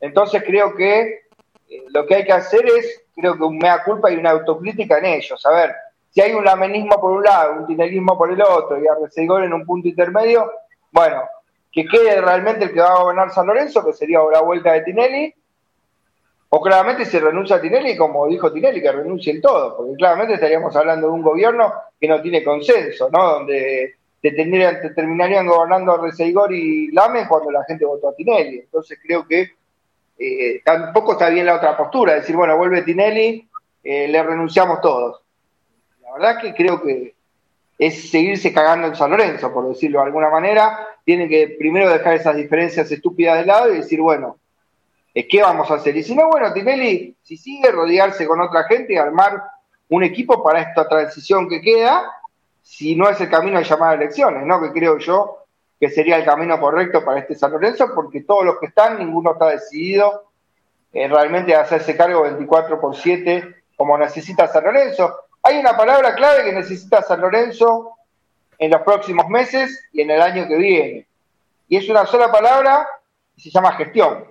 [0.01, 1.21] Entonces creo que
[1.69, 4.97] eh, lo que hay que hacer es, creo que un mea culpa y una autocrítica
[4.97, 5.45] en ellos.
[5.45, 5.73] A ver,
[6.09, 9.45] si hay un lamenismo por un lado, un tinelismo por el otro y a Resegor
[9.45, 10.51] en un punto intermedio,
[10.91, 11.23] bueno,
[11.73, 14.81] que quede realmente el que va a gobernar San Lorenzo, que sería la vuelta de
[14.81, 15.33] Tinelli,
[16.49, 20.75] o claramente se renuncia a Tinelli, como dijo Tinelli, que renuncien todos, porque claramente estaríamos
[20.75, 23.39] hablando de un gobierno que no tiene consenso, ¿no?
[23.39, 28.59] Donde te, terminarían gobernando Reseigor y Lames cuando la gente votó a Tinelli.
[28.59, 29.53] Entonces creo que
[30.19, 33.49] eh, tampoco está bien la otra postura, decir, bueno, vuelve Tinelli,
[33.83, 35.23] eh, le renunciamos todos.
[36.03, 37.15] La verdad que creo que
[37.77, 40.87] es seguirse cagando en San Lorenzo, por decirlo de alguna manera.
[41.03, 44.37] Tienen que primero dejar esas diferencias estúpidas de lado y decir, bueno,
[45.13, 45.95] eh, ¿qué vamos a hacer?
[45.97, 49.43] Y si no, bueno, Tinelli, si sigue rodearse con otra gente y armar
[49.89, 52.03] un equipo para esta transición que queda,
[52.61, 54.61] si no es el camino de llamar a elecciones, ¿no?
[54.61, 55.39] Que creo yo
[55.79, 59.33] que sería el camino correcto para este San Lorenzo, porque todos los que están, ninguno
[59.33, 60.29] está decidido
[60.93, 65.13] eh, realmente a hacerse cargo 24 por 7 como necesita San Lorenzo.
[65.45, 67.97] Hay una palabra clave que necesita San Lorenzo
[68.57, 71.07] en los próximos meses y en el año que viene.
[71.67, 72.87] Y es una sola palabra
[73.35, 74.23] y se llama gestión.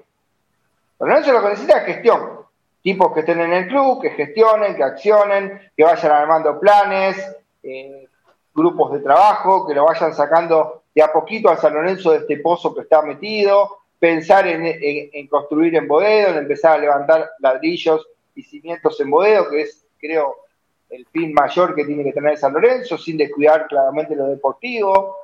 [0.99, 2.41] San Lorenzo lo que necesita es gestión.
[2.83, 7.19] Tipos que estén en el club, que gestionen, que accionen, que vayan armando planes,
[7.63, 8.09] eh,
[8.55, 12.39] grupos de trabajo, que lo vayan sacando de a poquito a San Lorenzo de este
[12.39, 18.09] pozo que está metido, pensar en, en construir en Bodedo, en empezar a levantar ladrillos
[18.35, 20.37] y cimientos en Bodedo, que es, creo,
[20.93, 25.17] el fin mayor que tiene que tener San Lorenzo, sin descuidar claramente lo deportivo.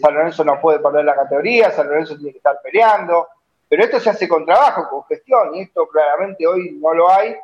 [0.00, 3.28] San Lorenzo no puede perder la categoría, San Lorenzo tiene que estar peleando.
[3.68, 7.34] Pero esto se hace con trabajo, con gestión, y esto claramente hoy no lo hay.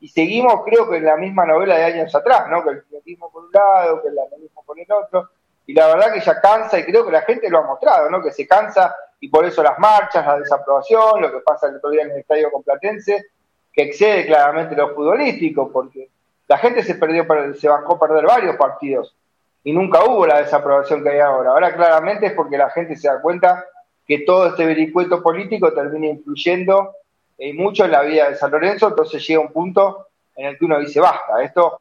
[0.00, 2.62] Y seguimos, creo que en la misma novela de años atrás, ¿no?
[2.64, 5.30] Que el clientismo por un lado, que el analismo por el otro.
[5.66, 8.22] y la verdad que ya cansa y creo que la gente lo ha mostrado, ¿no?
[8.22, 12.10] Que se cansa y por eso las marchas, la desaprobación, lo que pasa el en
[12.10, 13.26] el estadio complatense,
[13.72, 16.08] que excede claramente lo futbolístico, porque
[16.48, 19.14] la gente se perdió, se bancó perder varios partidos
[19.62, 21.50] y nunca hubo la desaprobación que hay ahora.
[21.50, 23.64] Ahora claramente es porque la gente se da cuenta
[24.06, 26.94] que todo este vericueto político termina influyendo
[27.36, 30.64] y mucho en la vida de San Lorenzo, entonces llega un punto en el que
[30.64, 31.78] uno dice, basta, esto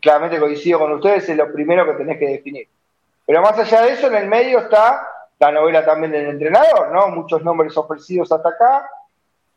[0.00, 2.68] claramente coincido con ustedes, es lo primero que tenés que definir.
[3.24, 5.06] Pero más allá de eso, en el medio está
[5.38, 7.08] la novela también del entrenador, ¿no?
[7.08, 8.90] Muchos nombres ofrecidos hasta acá,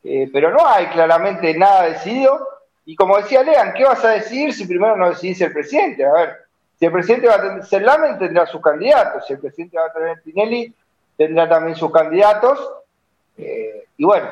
[0.04, 2.48] eh, pero no hay claramente nada decidido.
[2.86, 6.06] Y como decía Lean, ¿qué vas a decidir si primero no decidís el presidente?
[6.06, 6.38] A ver,
[6.78, 9.26] si el presidente va a ser Lamen, tendrá sus candidatos.
[9.26, 10.74] Si el presidente va a tener Tinelli,
[11.18, 12.60] tendrá también sus candidatos.
[13.38, 14.30] Eh, y bueno,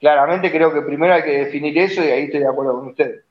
[0.00, 3.24] claramente creo que primero hay que definir eso y ahí estoy de acuerdo con ustedes.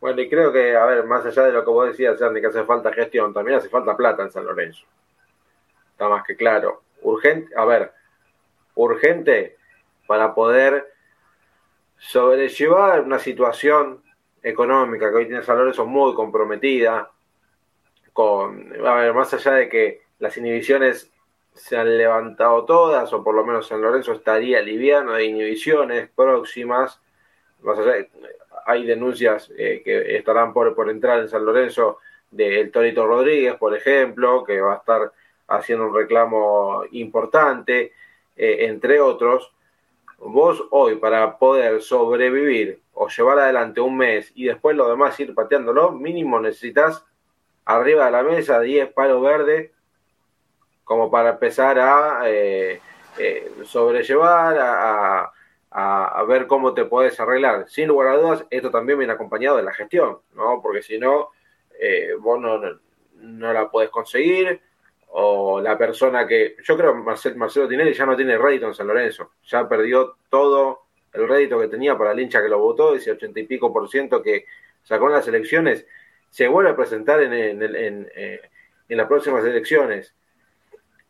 [0.00, 2.48] Bueno, y creo que, a ver, más allá de lo que vos decías, Sandy, que
[2.48, 4.84] hace falta gestión, también hace falta plata en San Lorenzo.
[5.92, 6.82] Está más que claro.
[7.02, 7.92] Urgente, a ver,
[8.74, 9.56] urgente
[10.06, 10.92] para poder
[12.02, 14.02] sobrellevar una situación
[14.42, 17.08] económica que hoy tiene San Lorenzo muy comprometida,
[18.12, 21.10] con, a ver, más allá de que las inhibiciones
[21.54, 27.00] se han levantado todas, o por lo menos San Lorenzo estaría liviano de inhibiciones próximas,
[27.60, 28.10] más allá de,
[28.66, 31.98] hay denuncias eh, que estarán por, por entrar en San Lorenzo
[32.30, 35.12] del Torito Rodríguez, por ejemplo, que va a estar
[35.48, 37.92] haciendo un reclamo importante,
[38.36, 39.52] eh, entre otros.
[40.24, 45.34] Vos hoy, para poder sobrevivir o llevar adelante un mes y después lo demás ir
[45.34, 47.04] pateándolo, mínimo necesitas
[47.64, 49.70] arriba de la mesa 10 palos verdes
[50.84, 52.80] como para empezar a eh,
[53.64, 55.32] sobrellevar, a
[55.72, 57.68] a, ver cómo te puedes arreglar.
[57.68, 60.60] Sin lugar a dudas, esto también viene acompañado de la gestión, ¿no?
[60.62, 61.30] Porque si no,
[61.78, 62.60] eh, vos no,
[63.14, 64.60] no, la podés conseguir,
[65.14, 66.56] o la persona que.
[66.62, 70.82] Yo creo que Marcelo, Tinelli ya no tiene rédito en San Lorenzo, ya perdió todo
[71.12, 73.88] el rédito que tenía para el hincha que lo votó, ese ochenta y pico por
[73.88, 74.46] ciento que
[74.82, 75.86] sacó en las elecciones,
[76.30, 78.40] se vuelve a presentar en, en, en, eh,
[78.88, 80.14] en las próximas elecciones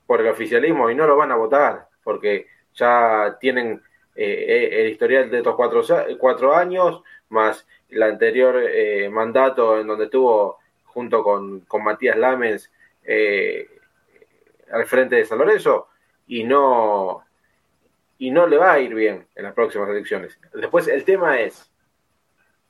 [0.06, 3.80] por el oficialismo y no lo van a votar, porque ya tienen
[4.14, 5.82] eh, eh, el historial de estos cuatro,
[6.18, 12.70] cuatro años, más el anterior eh, mandato en donde estuvo junto con, con Matías Lamens
[14.72, 15.88] al frente de San Lorenzo,
[16.26, 17.24] y no,
[18.18, 20.38] y no le va a ir bien en las próximas elecciones.
[20.54, 21.70] Después el tema es,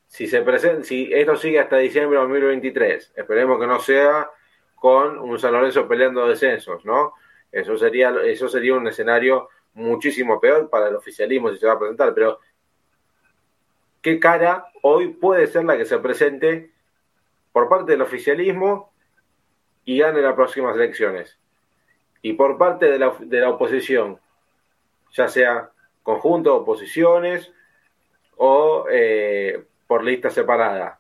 [0.06, 4.30] si, se presenta, si esto sigue hasta diciembre de 2023, esperemos que no sea
[4.74, 7.14] con un San Lorenzo peleando descensos, ¿no?
[7.50, 11.78] Eso sería, eso sería un escenario muchísimo peor para el oficialismo si se va a
[11.78, 12.40] presentar, pero
[14.00, 16.72] ¿qué cara hoy puede ser la que se presente
[17.52, 18.92] por parte del oficialismo
[19.84, 21.38] y gane las próximas elecciones?
[22.22, 24.18] Y por parte de la, de la oposición,
[25.12, 25.70] ya sea
[26.02, 27.52] conjunto, oposiciones
[28.36, 30.98] o eh, por lista separada.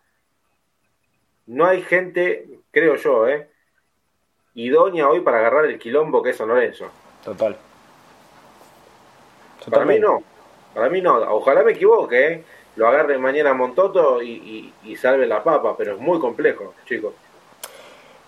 [1.46, 3.48] No hay gente, creo yo, eh,
[4.54, 6.90] idónea hoy para agarrar el quilombo que es San Lorenzo.
[7.24, 7.56] Total.
[9.70, 10.22] Para mí no.
[10.74, 11.16] Para mí no.
[11.34, 12.44] Ojalá me equivoque, ¿eh?
[12.76, 17.12] Lo agarre mañana Montoto y, y, salve la papa, pero es muy complejo, chicos.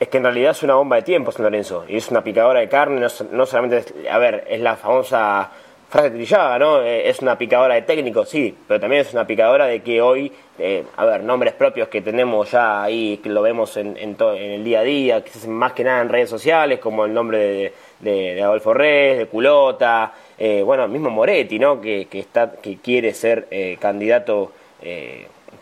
[0.04, 1.86] Es que en realidad es una bomba de tiempo, San Lorenzo.
[1.88, 3.82] Y es una picadora de carne, no, solamente.
[4.10, 5.50] a ver, es la famosa
[5.88, 6.82] frase trillada, ¿no?
[6.82, 10.30] Eh, es una picadora de técnicos, sí, pero también es una picadora de que hoy,
[10.58, 14.50] eh, a ver, nombres propios que tenemos ya ahí, que lo vemos en, en, en
[14.50, 17.72] el día a día, que más que nada en redes sociales, como el nombre de,
[18.00, 21.80] de, de Adolfo Reyes, de Culota, eh, bueno, mismo Moretti, ¿no?
[21.80, 24.52] Que, que, está, que quiere ser eh, candidato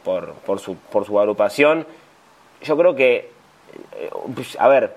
[0.02, 1.86] por, por, su, por su agrupación.
[2.60, 3.31] Yo creo que,
[4.58, 4.94] a ver,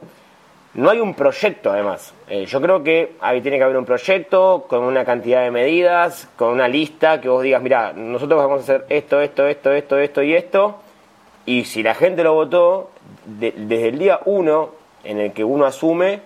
[0.74, 2.14] no hay un proyecto además.
[2.48, 6.50] yo creo que ahí tiene que haber un proyecto con una cantidad de medidas, con
[6.50, 10.24] una lista que vos digas, mira, nosotros vamos a hacer esto, esto, esto, esto, esto
[10.24, 10.76] y esto.
[11.46, 12.90] Y si la gente lo votó,
[13.26, 14.72] desde el día uno
[15.04, 16.20] en el que uno asume,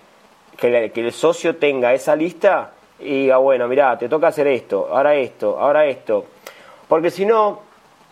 [0.58, 5.16] que, el socio tenga esa lista y diga, bueno, mira, te toca hacer esto, ahora
[5.16, 6.26] esto, ahora esto.
[6.88, 7.62] Porque si no,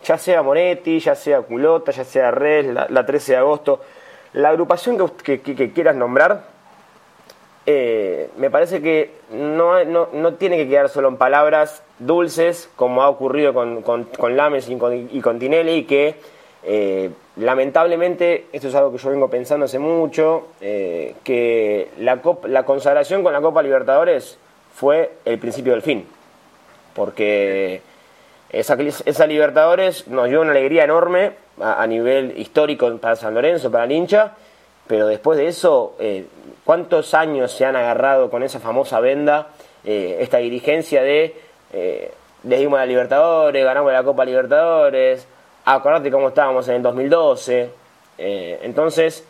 [0.04, 3.80] ya sea Monetti, ya sea Culota, ya sea Res, la, 13 de agosto,
[4.32, 6.44] la agrupación que, quieras nombrar,
[7.66, 13.02] eh, me parece que no, no, no, tiene que quedar solo en palabras dulces, como
[13.02, 16.16] ha ocurrido con, con, con Lames y con, y Tinelli, que
[16.64, 22.64] eh, lamentablemente, esto es algo que yo vengo pensando hace mucho, eh, que la, la
[22.64, 24.38] consagración con la Copa Libertadores
[24.74, 26.06] fue el principio del fin.
[26.94, 27.80] Porque
[28.50, 33.84] esa, esa Libertadores nos dio una alegría enorme a, nivel histórico para San Lorenzo, para
[33.84, 34.32] el hincha,
[34.86, 36.26] pero después de eso, eh,
[36.64, 39.48] ¿cuántos años se han agarrado con esa famosa venda
[39.84, 41.36] eh, esta dirigencia de
[41.72, 42.12] eh,
[42.44, 45.26] les dimos la Libertadores, ganamos la Copa Libertadores,
[45.64, 47.70] acordate cómo estábamos en el 2012,
[48.16, 49.24] entonces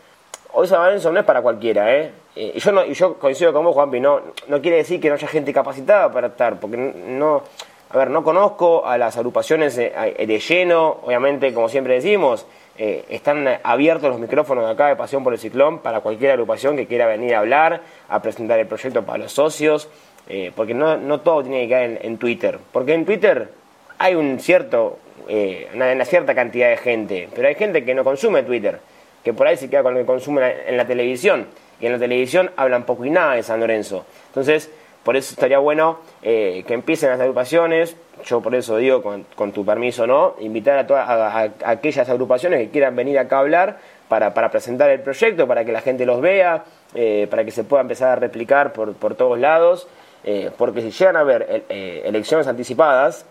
[0.53, 2.11] hoy San Lorenzo no es para cualquiera, ¿eh?
[2.35, 5.15] y yo, no, y yo coincido con vos, Juanpi, no, no quiere decir que no
[5.15, 7.43] haya gente capacitada para estar, porque no,
[7.89, 12.45] a ver, no conozco a las agrupaciones de lleno, obviamente, como siempre decimos,
[12.81, 16.77] eh, están abiertos los micrófonos de acá de Pasión por el Ciclón para cualquier agrupación
[16.77, 19.89] que quiera venir a hablar, a presentar el proyecto para los socios,
[20.29, 23.49] eh, porque no, todo tiene que caer en, Twitter, porque en Twitter
[23.97, 28.43] hay un cierto, eh, una, cierta cantidad de gente, pero hay gente que no consume
[28.43, 28.79] Twitter,
[29.25, 31.47] que por ahí se queda con lo que consume en la televisión,
[31.81, 34.05] y en la televisión hablan poco y nada de San Lorenzo.
[34.27, 34.71] Entonces,
[35.09, 37.95] por eso estaría bueno que empiecen las agrupaciones,
[38.25, 40.35] yo por eso digo, con, tu permiso, ¿no?
[40.39, 45.47] Invitar a, todas aquellas agrupaciones que quieran venir acá a hablar para, presentar el proyecto,
[45.47, 49.15] para que la gente los vea, eh, para que se pueda empezar a replicar por,
[49.15, 49.87] todos lados,
[50.25, 53.25] eh, porque si llegan a haber eh, elecciones anticipadas,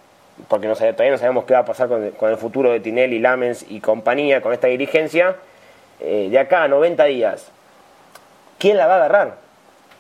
[0.48, 3.20] porque no todavía no sabemos qué va a pasar con, con el futuro de Tinelli,
[3.20, 5.36] Lamens y compañía, con esta dirigencia,
[6.00, 7.52] de acá a 90 días,
[8.58, 9.47] ¿quién la va a agarrar?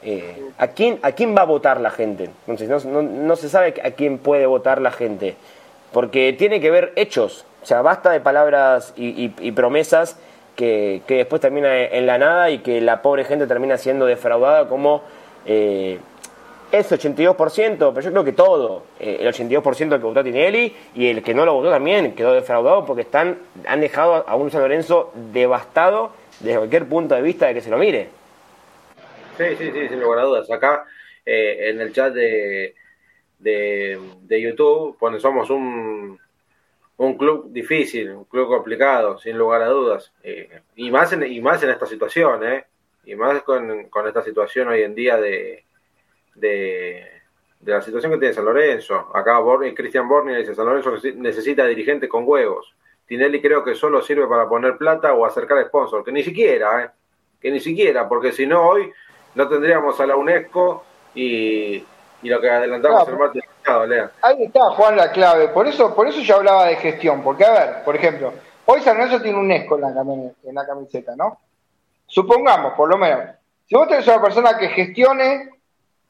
[0.02, 2.30] Eh, ¿a, quién, ¿a quién va a votar la gente?
[2.46, 5.34] Entonces, no, no, se sabe a quién puede votar la gente,
[5.92, 10.16] porque tiene que ver hechos, o sea, basta de palabras y, promesas
[10.54, 14.68] que, que, después termina en la nada y que la pobre gente termina siendo defraudada
[14.68, 15.02] como
[15.46, 15.98] eh,
[16.70, 21.22] ese 82%, pero yo creo que todo, eh, el 82% que votó Tinelli y el
[21.22, 25.12] que no lo votó también quedó defraudado porque están, han dejado a un San Lorenzo
[25.32, 28.17] devastado desde cualquier punto de vista de que se lo mire.
[29.38, 30.50] Sí, sí, sí, sin lugar a dudas.
[30.50, 30.84] Acá
[31.24, 32.74] eh, en el chat de,
[33.38, 36.18] de, YouTube, pues somos un,
[36.96, 40.12] un club difícil, un club complicado, sin lugar a dudas.
[40.24, 42.66] Eh, y, más en, y más en esta situación, ¿eh?
[43.04, 45.64] Y más con, con esta situación hoy en día de,
[46.34, 47.06] de,
[47.64, 49.10] la situación que tiene San Lorenzo.
[49.14, 52.74] Acá Borni, Cristian Borni dice, San Lorenzo necesita dirigentes con huevos.
[53.06, 56.90] Tinelli creo que solo sirve para poner plata o acercar sponsor, que ni siquiera, ¿eh?
[57.40, 58.92] Que ni siquiera, porque si no hoy
[59.34, 61.84] no tendríamos a la UNESCO y,
[62.22, 63.42] lo que adelantamos el martes
[63.86, 64.10] Lea.
[64.22, 65.48] Ahí está, Juan, la clave.
[65.48, 67.22] Por eso, por eso yo hablaba de gestión.
[67.22, 68.32] Porque, a ver, por ejemplo,
[68.64, 71.38] hoy San Lorenzo tiene UNESCO en la, en la camiseta, ¿no?
[72.06, 75.50] Supongamos, por lo menos, si vos tenés una persona que gestione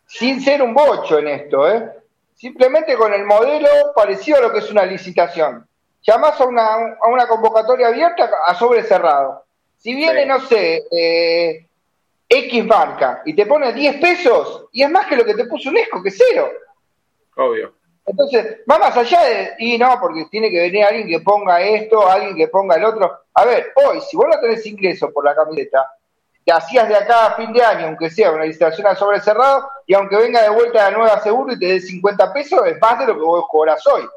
[0.06, 1.90] sin ser un bocho en esto, ¿eh?
[2.34, 5.66] simplemente con el modelo parecido a lo que es una licitación.
[6.02, 9.44] Llamás a una, a una convocatoria abierta a sobre cerrado.
[9.76, 11.67] Si viene, no sé, eh,
[12.28, 15.70] X marca y te pone 10 pesos y es más que lo que te puso
[15.70, 16.50] UNESCO, que cero.
[17.36, 17.74] Obvio.
[18.04, 22.08] Entonces, va más allá de, y no, porque tiene que venir alguien que ponga esto,
[22.08, 23.18] alguien que ponga el otro.
[23.34, 25.86] A ver, hoy, si vos no tenés ingreso por la camiseta,
[26.42, 29.68] te hacías de acá a fin de año, aunque sea una licitación a sobre cerrado,
[29.86, 32.98] y aunque venga de vuelta la nueva seguro y te dé 50 pesos, es más
[32.98, 34.08] de lo que vos cobras hoy.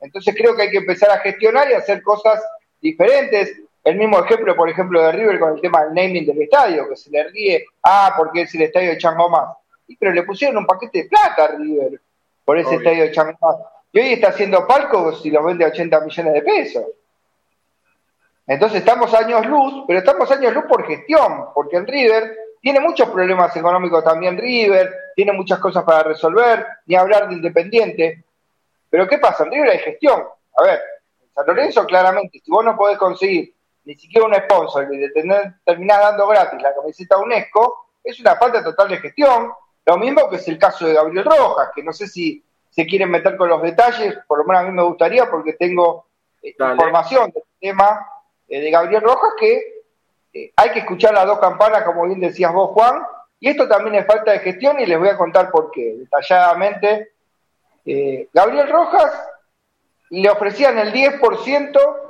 [0.00, 2.44] Entonces creo que hay que empezar a gestionar y hacer cosas
[2.80, 3.60] diferentes.
[3.86, 6.96] El mismo ejemplo, por ejemplo, de River con el tema del naming del estadio, que
[6.96, 9.56] se le ríe, ah, porque es el estadio de Chango Más.
[10.00, 12.00] pero le pusieron un paquete de plata a River
[12.44, 13.56] por ese estadio de Chango Más.
[13.92, 16.84] Y hoy está haciendo palcos y lo vende a 80 millones de pesos.
[18.48, 23.08] Entonces estamos años luz, pero estamos años luz por gestión, porque en River tiene muchos
[23.08, 28.24] problemas económicos también River, tiene muchas cosas para resolver, ni hablar de Independiente.
[28.90, 29.44] Pero ¿qué pasa?
[29.44, 30.24] En River hay gestión.
[30.56, 30.80] A ver,
[31.22, 33.54] en San Lorenzo claramente, si vos no podés conseguir
[33.86, 38.34] ni siquiera un sponsor y de tener, terminar dando gratis la camiseta UNESCO, es una
[38.34, 39.52] falta total de gestión.
[39.86, 43.10] Lo mismo que es el caso de Gabriel Rojas, que no sé si se quieren
[43.10, 46.06] meter con los detalles, por lo menos a mí me gustaría porque tengo
[46.42, 48.06] eh, información del tema
[48.48, 49.84] eh, de Gabriel Rojas que
[50.34, 53.02] eh, hay que escuchar las dos campanas, como bien decías vos, Juan,
[53.38, 57.12] y esto también es falta de gestión y les voy a contar por qué, detalladamente.
[58.32, 59.28] Gabriel Rojas
[60.10, 62.06] le ofrecían el 10%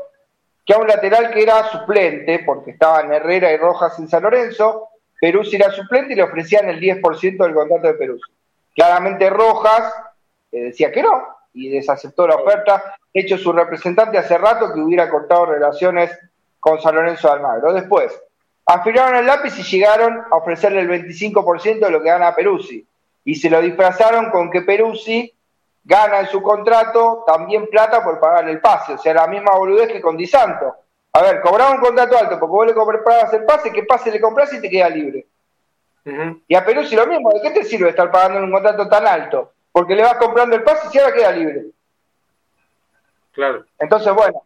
[0.67, 4.89] que a un lateral que era suplente, porque estaban Herrera y Rojas en San Lorenzo,
[5.21, 8.33] Peruzzi era suplente y le ofrecían el 10% del contrato de Peruzzi.
[8.75, 9.95] Claramente Rojas
[10.51, 12.97] eh, decía que no y desaceptó la oferta.
[13.15, 16.11] De hecho, su representante hace rato que hubiera cortado relaciones
[16.59, 17.73] con San Lorenzo de Almagro.
[17.73, 18.13] Después,
[18.67, 22.85] afirmaron el lápiz y llegaron a ofrecerle el 25% de lo que gana Peruzzi.
[23.25, 25.33] Y se lo disfrazaron con que Peruzzi
[25.87, 28.95] gana en su contrato también plata por pagar el pase.
[28.95, 30.75] O sea, la misma boludez que con Di Santo.
[31.13, 34.21] A ver, cobraba un contrato alto porque vos le comprabas el pase, ¿qué pase le
[34.21, 35.27] compras y te queda libre?
[36.47, 39.07] Y a Perú si lo mismo, ¿de qué te sirve estar pagando un contrato tan
[39.07, 39.53] alto?
[39.73, 41.67] Porque le vas comprando el pase y ahora queda libre.
[43.33, 43.65] Claro.
[43.79, 44.43] Entonces, bueno,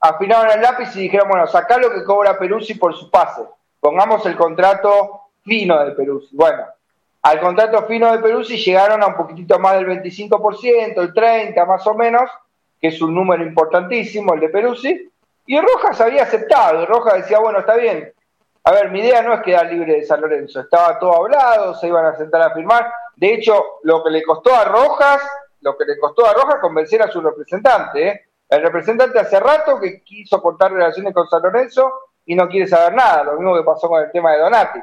[0.00, 3.42] afinaron el lápiz y dijeron, bueno, sacá lo que cobra Peruzzi por su pase.
[3.80, 6.36] pongamos el contrato fino de Peruzzi.
[6.36, 6.64] Bueno,
[7.22, 11.86] al contrato fino de Peruzzi llegaron a un poquitito más del 25%, el 30% más
[11.86, 12.30] o menos,
[12.80, 15.10] que es un número importantísimo el de Peruzzi,
[15.46, 18.12] y Rojas había aceptado, y Rojas decía, bueno, está bien,
[18.64, 21.88] a ver, mi idea no es quedar libre de San Lorenzo, estaba todo hablado, se
[21.88, 25.20] iban a sentar a firmar, de hecho, lo que le costó a Rojas,
[25.60, 28.20] lo que le costó a Rojas convencer a su representante, ¿eh?
[28.48, 31.92] el representante hace rato que quiso cortar relaciones con San Lorenzo
[32.24, 34.80] y no quiere saber nada, lo mismo que pasó con el tema de Donati.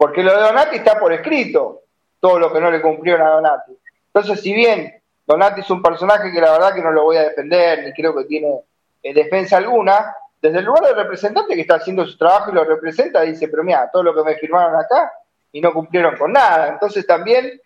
[0.00, 1.82] Porque lo de Donati está por escrito,
[2.20, 3.72] todo lo que no le cumplieron a Donati.
[4.06, 4.94] Entonces, si bien
[5.26, 8.16] Donati es un personaje que la verdad que no lo voy a defender, ni creo
[8.16, 8.62] que tiene
[9.02, 12.64] eh, defensa alguna, desde el lugar del representante que está haciendo su trabajo y lo
[12.64, 15.12] representa, dice, pero mira, todo lo que me firmaron acá
[15.52, 16.68] y no cumplieron con nada.
[16.68, 17.60] Entonces también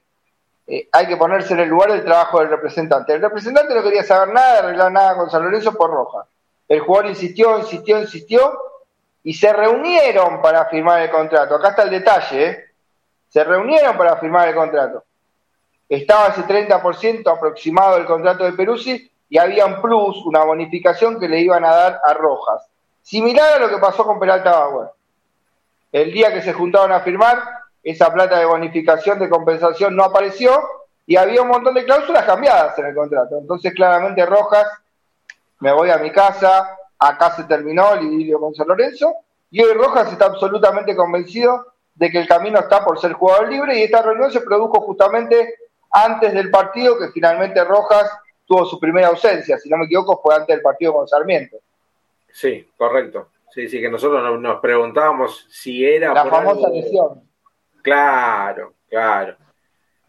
[0.66, 3.12] eh, hay que ponerse en el lugar del trabajo del representante.
[3.12, 6.26] El representante no quería saber nada, arreglar nada con San Lorenzo por roja.
[6.66, 8.52] El jugador insistió, insistió, insistió
[9.24, 11.56] y se reunieron para firmar el contrato.
[11.56, 12.64] Acá está el detalle, ¿eh?
[13.28, 15.02] Se reunieron para firmar el contrato.
[15.88, 21.28] Estaba ese 30% aproximado del contrato de Peruzzi y había un plus, una bonificación que
[21.28, 22.68] le iban a dar a Rojas.
[23.02, 24.88] Similar a lo que pasó con Peralta Bauer.
[25.90, 27.42] El día que se juntaron a firmar,
[27.82, 30.62] esa plata de bonificación, de compensación no apareció
[31.06, 33.38] y había un montón de cláusulas cambiadas en el contrato.
[33.38, 34.66] Entonces, claramente, Rojas,
[35.60, 36.76] me voy a mi casa,
[37.08, 39.14] acá se terminó el idilio con San Lorenzo,
[39.50, 43.78] y hoy Rojas está absolutamente convencido de que el camino está por ser jugador libre
[43.78, 45.54] y esta reunión se produjo justamente
[45.92, 48.10] antes del partido que finalmente Rojas
[48.46, 51.58] tuvo su primera ausencia, si no me equivoco fue antes del partido con Sarmiento.
[52.32, 53.28] Sí, correcto.
[53.50, 56.12] Sí, sí, que nosotros nos, preguntábamos si era...
[56.12, 57.22] La famosa lesión.
[57.80, 59.36] Claro, claro.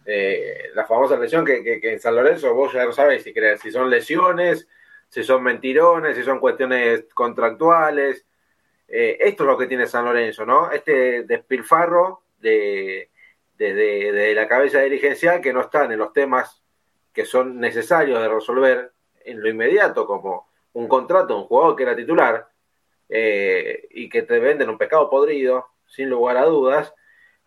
[0.03, 3.71] Eh, la famosa lesión que, que, en San Lorenzo vos ya no sabés si, si
[3.71, 4.67] son lesiones,
[5.15, 8.25] si son mentirones, si son cuestiones contractuales.
[8.85, 10.69] Eh, esto es lo que tiene San Lorenzo, ¿no?
[10.71, 13.11] Este despilfarro de,
[13.57, 16.61] desde de, la cabeza dirigencial que no están en los temas
[17.13, 18.91] que son necesarios de resolver
[19.23, 22.49] en lo inmediato, como un contrato, un jugador que era titular,
[23.07, 26.93] eh, y que te venden un pescado podrido, sin lugar a dudas,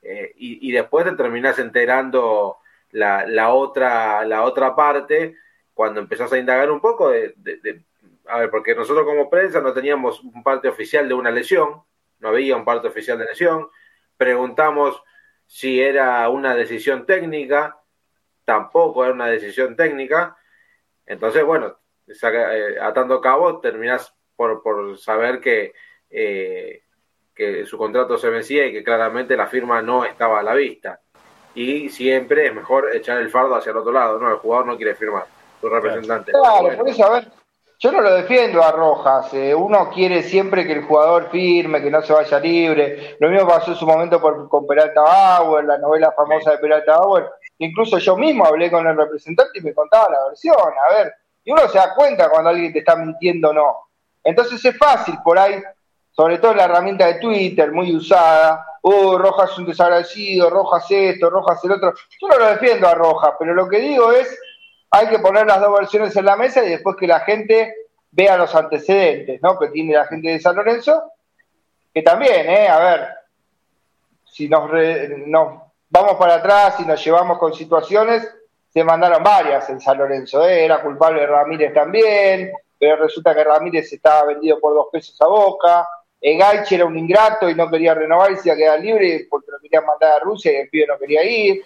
[0.01, 2.61] eh, y, después te terminás enterando
[2.93, 5.37] la, la, otra, la otra parte
[5.79, 7.37] cuando empezás a indagar un poco de,
[8.27, 11.85] a ver, porque nosotros como prensa no teníamos un parte oficial de una lesión,
[12.19, 13.69] no había un parte oficial de lesión,
[14.17, 15.01] preguntamos
[15.47, 17.79] si era una decisión técnica,
[18.45, 20.37] tampoco era una decisión técnica.
[21.07, 25.75] Entonces, bueno, eh, atando cabo, terminas por, por saber que,
[26.11, 26.83] eh,
[27.33, 31.01] que su contrato se vencía y que claramente la firma no estaba a la vista.
[31.55, 34.29] Y siempre es mejor echar el fardo hacia el otro lado, ¿no?
[34.29, 36.33] El jugador no quiere firmar, representante.
[36.33, 37.29] Claro, por eso, a ver,
[37.81, 39.33] yo no lo defiendo a Rojas.
[39.35, 43.17] Eh, uno quiere siempre que el jugador firme, que no se vaya libre.
[43.21, 46.99] Lo mismo pasó en su momento por, con Peralta Bauer, la novela famosa de Peralta
[46.99, 47.27] Bauer.
[47.59, 50.57] Incluso yo mismo hablé con el representante y me contaba la versión.
[50.57, 53.77] A ver, y uno se da cuenta cuando alguien te está mintiendo o no.
[54.25, 55.63] Entonces es fácil por ahí,
[56.11, 58.65] sobre todo la herramienta de Twitter, muy usada.
[58.83, 61.95] Oh, Rojas es un desagradecido, Rojas esto, Rojas el otro.
[62.21, 64.37] Yo no lo defiendo a Rojas, pero lo que digo es
[64.91, 67.75] hay que poner las dos versiones en la mesa y después que la gente
[68.11, 69.59] vea los antecedentes, ¿no?
[69.59, 71.13] Que tiene la gente de San Lorenzo,
[71.93, 72.69] que también, ¿eh?
[72.69, 73.09] A ver,
[74.25, 74.71] si nos,
[75.91, 78.27] vamos para atrás y nos llevamos con situaciones,
[78.69, 80.65] se mandaron varias en San Lorenzo, ¿eh?
[80.65, 85.89] Era culpable Ramírez también, pero resulta que Ramírez estaba vendido por dos pesos a Boca,
[86.21, 89.53] Gaichi era un ingrato y no quería renovar y se iba a quedar libre porque
[89.53, 91.63] lo querían mandar a Rusia y el pibe no quería ir.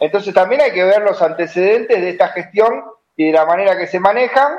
[0.00, 2.84] Entonces también hay que ver los antecedentes de esta gestión
[3.14, 4.56] y de la manera que se manejan.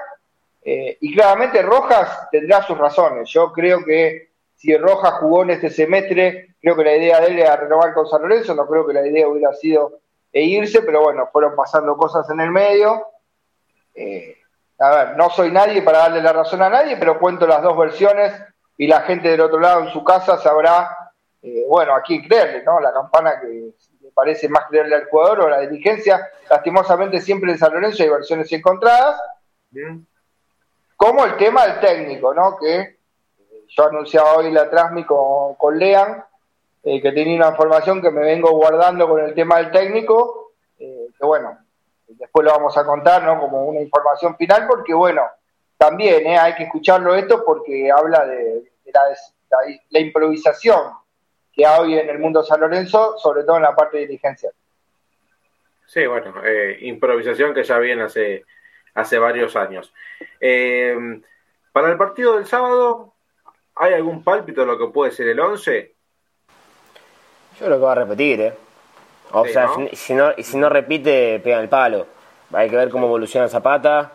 [0.63, 3.27] Eh, y claramente Rojas tendrá sus razones.
[3.29, 7.39] Yo creo que si Rojas jugó en este semestre, creo que la idea de él
[7.39, 11.01] era renovar con San Lorenzo, no creo que la idea hubiera sido e irse, pero
[11.01, 13.07] bueno, fueron pasando cosas en el medio.
[13.95, 14.37] Eh,
[14.77, 17.75] a ver, no soy nadie para darle la razón a nadie, pero cuento las dos
[17.75, 18.31] versiones
[18.77, 22.63] y la gente del otro lado en su casa sabrá, eh, bueno, a quién creerle,
[22.63, 22.79] ¿no?
[22.79, 23.71] La campana que
[24.21, 26.29] parece más creerle al jugador o a la dirigencia.
[26.47, 29.19] Lastimosamente siempre en San Lorenzo hay versiones encontradas.
[30.95, 32.55] Como el tema del técnico, ¿no?
[32.55, 32.97] Que eh,
[33.67, 36.23] yo anunciaba hoy la Trasmi con, con Lean,
[36.83, 41.07] eh, que tenía una información que me vengo guardando con el tema del técnico, eh,
[41.17, 41.57] que bueno,
[42.05, 43.39] después lo vamos a contar, ¿no?
[43.39, 45.23] Como una información final, porque bueno,
[45.79, 48.71] también hay que escucharlo esto porque habla de,
[49.89, 51.00] la improvisación
[51.53, 54.51] que hoy en el mundo San Lorenzo, sobre todo en la parte de dirigencia.
[55.85, 58.45] Sí, bueno, eh, improvisación que ya viene hace,
[58.93, 59.93] hace varios años.
[60.39, 61.19] Eh,
[61.73, 63.13] para el partido del sábado,
[63.75, 65.93] ¿hay algún pálpito de lo que puede ser el 11?
[67.59, 68.53] Yo creo que va a repetir, ¿eh?
[69.33, 72.05] O sea, Si, no, si no repite, pega el palo.
[72.53, 74.11] Hay que ver cómo evoluciona Zapata,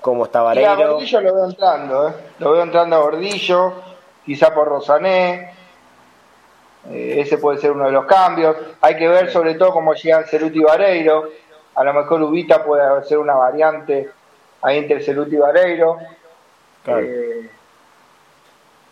[0.00, 0.70] cómo está Vareiro.
[0.70, 2.12] a Gordillo lo veo entrando, ¿eh?
[2.38, 3.72] Lo veo entrando a Gordillo,
[4.24, 5.54] quizá por Rosané.
[6.90, 8.56] Eh, ese puede ser uno de los cambios.
[8.80, 11.28] Hay que ver sobre todo cómo llegan Ceruti y Vareiro.
[11.74, 14.10] A lo mejor Ubita puede ser una variante
[14.62, 15.98] ahí entre Ceruti y Vareiro.
[16.86, 17.50] Eh,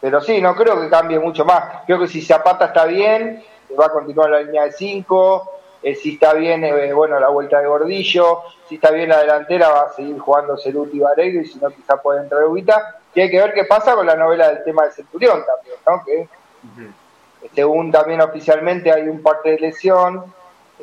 [0.00, 1.82] pero sí, no creo que cambie mucho más.
[1.86, 3.42] Creo que si Zapata está bien,
[3.78, 5.52] va a continuar la línea de 5.
[5.82, 8.42] Eh, si está bien, eh, bueno, la vuelta de Gordillo.
[8.68, 11.40] Si está bien la delantera, va a seguir jugando Ceruti y Vareiro.
[11.40, 13.00] Y si no, quizá puede entrar Ubita.
[13.14, 16.04] Y hay que ver qué pasa con la novela del tema de Centurión también, ¿no?
[16.04, 16.28] Que
[17.54, 20.24] según también oficialmente hay un parte de lesión.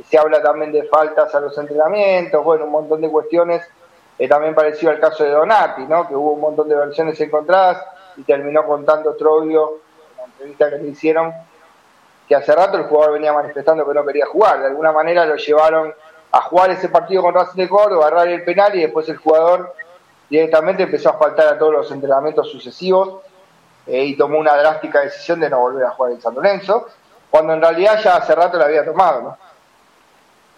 [0.08, 2.44] Se habla también de faltas a los entrenamientos.
[2.44, 3.64] Bueno, un montón de cuestiones.
[4.20, 6.08] Eh, también parecido al caso de Donati, ¿no?
[6.08, 7.84] Que hubo un montón de versiones encontradas
[8.16, 9.80] y terminó contando Troglio
[10.12, 11.34] en la entrevista que le hicieron
[12.28, 14.60] que hace rato el jugador venía manifestando que no quería jugar.
[14.60, 15.94] De alguna manera lo llevaron
[16.32, 19.74] a jugar ese partido con Racing de Córdoba, agarrar el penal y después el jugador
[20.30, 23.22] directamente empezó a faltar a todos los entrenamientos sucesivos
[23.88, 26.88] eh, y tomó una drástica decisión de no volver a jugar en San Lorenzo,
[27.30, 29.38] cuando en realidad ya hace rato lo había tomado, ¿no?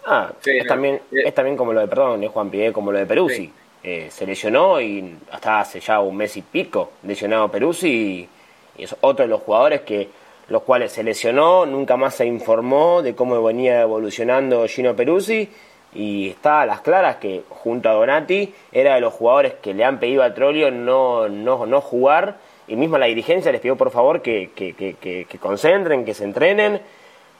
[0.06, 3.06] Ah, es, también, es también como lo de, perdón, es Juan Pigué, como lo de
[3.06, 3.52] Peruzzi.
[3.82, 8.28] Eh, se lesionó y hasta hace ya un mes y pico lesionado Peruzzi
[8.76, 10.08] y es otro de los jugadores que
[10.48, 15.48] los cuales se lesionó, nunca más se informó de cómo venía evolucionando Gino Peruzzi
[15.94, 19.84] y está a las claras que junto a Donati era de los jugadores que le
[19.84, 22.36] han pedido a Trolio no, no, no jugar
[22.70, 26.80] y mismo la dirigencia les pidió por favor que, que, concentren, que se entrenen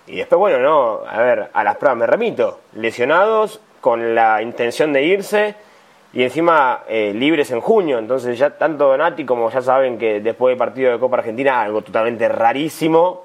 [0.09, 4.93] y después bueno, no, a ver, a las pruebas me remito, lesionados con la intención
[4.93, 5.55] de irse
[6.13, 8.01] y encima eh, libres en junio.
[8.01, 11.83] Entonces ya tanto Donati como ya saben que después del partido de Copa Argentina, algo
[11.83, 13.25] totalmente rarísimo,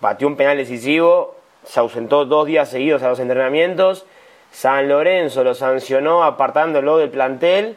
[0.00, 4.06] pateó un penal decisivo, se ausentó dos días seguidos a los entrenamientos,
[4.52, 7.76] San Lorenzo lo sancionó apartándolo del plantel,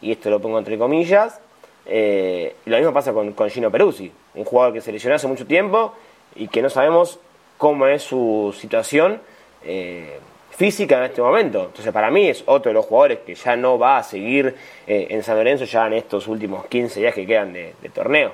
[0.00, 1.40] y esto lo pongo entre comillas,
[1.86, 5.94] eh, lo mismo pasa con, Gino Peruzzi, un jugador que se lesionó hace mucho tiempo
[6.34, 7.18] y que no sabemos
[7.58, 9.20] cómo es su situación.
[9.62, 10.18] Eh,
[10.50, 11.64] física en este momento.
[11.64, 14.54] Entonces, para mí es otro de los jugadores que ya no va a seguir
[14.86, 18.32] eh, en San Lorenzo ya en estos últimos 15 días que quedan de, torneo.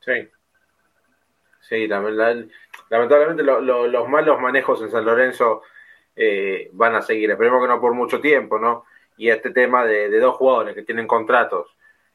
[0.00, 0.28] Sí.
[1.62, 5.62] Sí, lamentablemente los malos manejos en San Lorenzo
[6.72, 7.30] van a seguir.
[7.30, 8.84] Esperemos que no por mucho tiempo, ¿no?
[9.16, 11.68] Y este tema de, dos jugadores que tienen contratos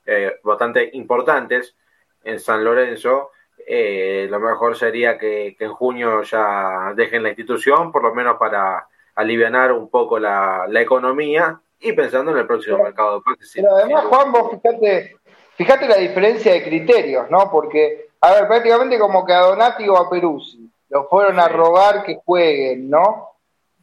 [0.06, 1.76] eh, bastante importantes
[2.24, 3.32] en San Lorenzo,
[3.68, 9.72] lo mejor sería que, en junio ya dejen la institución, por lo menos para aliviar
[9.72, 14.52] un poco la, economía y pensando en el próximo mercado de Pero además, Juan, vos
[14.52, 15.18] fíjate,
[15.56, 17.50] fíjate la diferencia de criterios, ¿no?
[17.52, 22.04] Porque, a ver, prácticamente como que a Donati o a Peruzzi lo fueron a rogar
[22.04, 23.32] que jueguen, ¿no?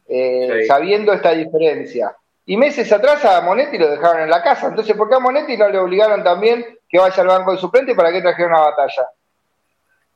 [0.07, 2.15] Eh, sabiendo esta diferencia.
[2.45, 4.67] Y meses atrás a Monetti lo dejaron en la casa.
[4.67, 7.95] Entonces, ¿por qué a Monetti no le obligaron también que vaya al banco de suplente
[7.95, 9.07] para que trajeron una batalla?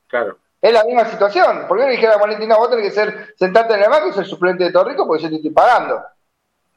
[0.07, 0.37] Claro.
[0.61, 1.65] Es la misma situación.
[1.67, 4.13] ¿Por qué le dijeron a Valentina, vos tenés que ser, sentarte en el banco y
[4.13, 6.03] ser suplente de Torrico porque yo te estoy pagando?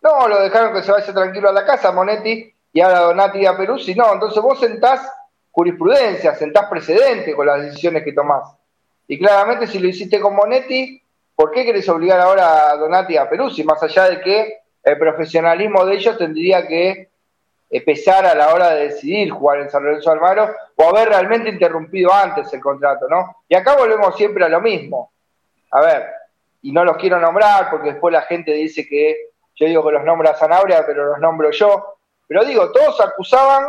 [0.02, 3.56] No, lo dejaron que se vaya tranquilo a la casa, Monetti, y ahora Donati a
[3.56, 3.94] Peruzzi.
[3.94, 5.10] No, entonces vos sentás
[5.50, 8.54] jurisprudencia, sentás precedente con las decisiones que tomás.
[9.08, 11.02] Y claramente si lo hiciste con Monetti,
[11.34, 13.64] ¿por qué querés obligar ahora a Donati a Peruzzi?
[13.64, 17.10] Más allá de que el profesionalismo de ellos tendría que
[17.84, 22.12] pesar a la hora de decidir jugar en San Lorenzo Almagro o haber realmente interrumpido
[22.12, 23.36] antes el contrato, ¿no?
[23.48, 25.12] Y acá volvemos siempre a lo mismo.
[25.70, 26.06] A ver,
[26.62, 30.04] y no los quiero nombrar porque después la gente dice que yo digo que los
[30.04, 31.98] nombra Sanabria, pero los nombro yo.
[32.26, 33.66] Pero digo, todos acusaban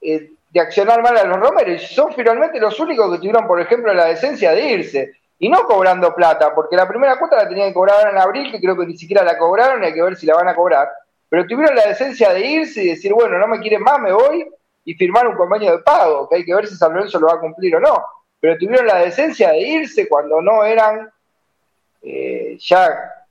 [0.00, 3.60] eh, de accionar mal a los Romeros y son finalmente los únicos que tuvieron, por
[3.60, 5.12] ejemplo, la decencia de irse.
[5.44, 8.60] Y no cobrando plata, porque la primera cuota la tenían que cobrar en abril, que
[8.60, 10.88] creo que ni siquiera la cobraron y hay que ver si la van a cobrar
[11.34, 14.48] pero tuvieron la decencia de irse y decir, bueno, no me quieren más, me voy,
[14.84, 17.34] y firmar un convenio de pago, que hay que ver si San Lorenzo lo va
[17.34, 18.04] a cumplir o no.
[18.38, 21.10] Pero tuvieron la decencia de irse cuando no eran
[22.02, 23.26] eh, ya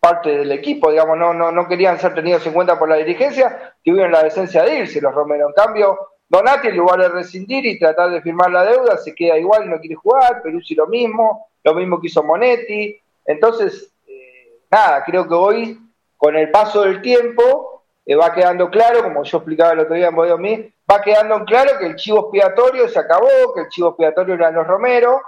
[0.00, 3.74] parte del equipo, digamos, no, no, no querían ser tenidos en cuenta por la dirigencia,
[3.84, 5.46] tuvieron la decencia de irse los Romero.
[5.48, 5.98] En cambio,
[6.30, 9.80] Donati, en lugar de rescindir y tratar de firmar la deuda, se queda igual no
[9.80, 12.96] quiere jugar, Peruzzi lo mismo, lo mismo que hizo Monetti.
[13.26, 15.80] Entonces, eh, nada, creo que hoy
[16.16, 20.10] con el paso del tiempo eh, va quedando claro, como yo explicaba el otro día
[20.10, 24.34] en mí, va quedando claro que el chivo expiatorio se acabó, que el chivo expiatorio
[24.34, 25.20] eran los Romero,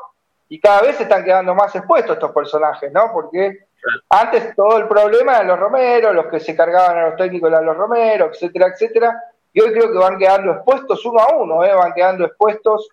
[0.49, 3.11] y cada vez se están quedando más expuestos estos personajes, ¿no?
[3.13, 3.67] Porque
[4.09, 7.67] antes todo el problema eran los Romero, los que se cargaban a los técnicos eran
[7.67, 9.21] los Romero, etcétera, etcétera,
[9.53, 11.75] y hoy creo que van quedando expuestos uno a uno, ¿eh?
[11.75, 12.89] van quedando expuestos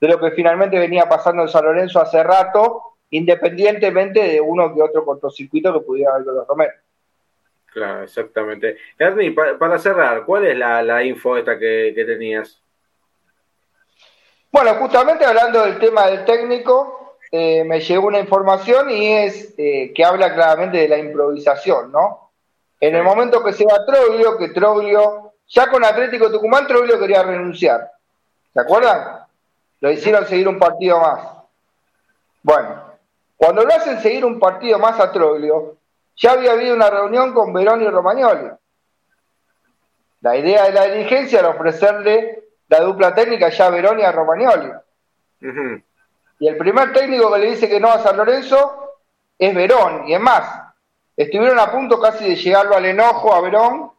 [0.00, 4.82] de lo que finalmente venía pasando en San Lorenzo hace rato, independientemente de uno que
[4.82, 6.72] otro cortocircuito que pudiera haber los Romero.
[7.66, 8.76] Claro, exactamente.
[8.98, 12.60] Ernie, para, cerrar, ¿cuál es la, info esta que, tenías?
[14.52, 19.92] Bueno, justamente hablando del tema del técnico, eh, me llegó una información y es eh,
[19.92, 22.30] que habla claramente de la improvisación, ¿no?
[22.78, 27.22] En el momento que se va Troglio, que Troglio, ya con Atlético Tucumán, Troglio quería
[27.22, 27.90] renunciar.
[28.52, 29.20] ¿Se acuerdan?
[29.80, 31.20] Lo hicieron seguir un partido más.
[32.42, 32.84] Bueno,
[33.36, 35.76] cuando lo hacen seguir un partido más a Troglio,
[36.16, 38.50] ya había habido una reunión con Verón y Romagnoli.
[40.20, 44.12] La idea de la dirigencia era ofrecerle la dupla técnica ya a Verón y a
[44.12, 44.72] Romagnoli.
[46.38, 48.94] Y el primer técnico que le dice que no a San Lorenzo
[49.38, 50.08] es Verón.
[50.08, 50.62] Y es más,
[51.16, 53.93] estuvieron a punto casi de llegarlo al enojo a Verón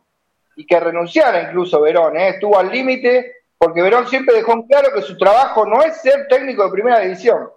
[0.56, 2.18] y que renunciara incluso Verón.
[2.18, 2.30] ¿eh?
[2.30, 6.28] Estuvo al límite porque Verón siempre dejó en claro que su trabajo no es ser
[6.28, 7.50] técnico de primera división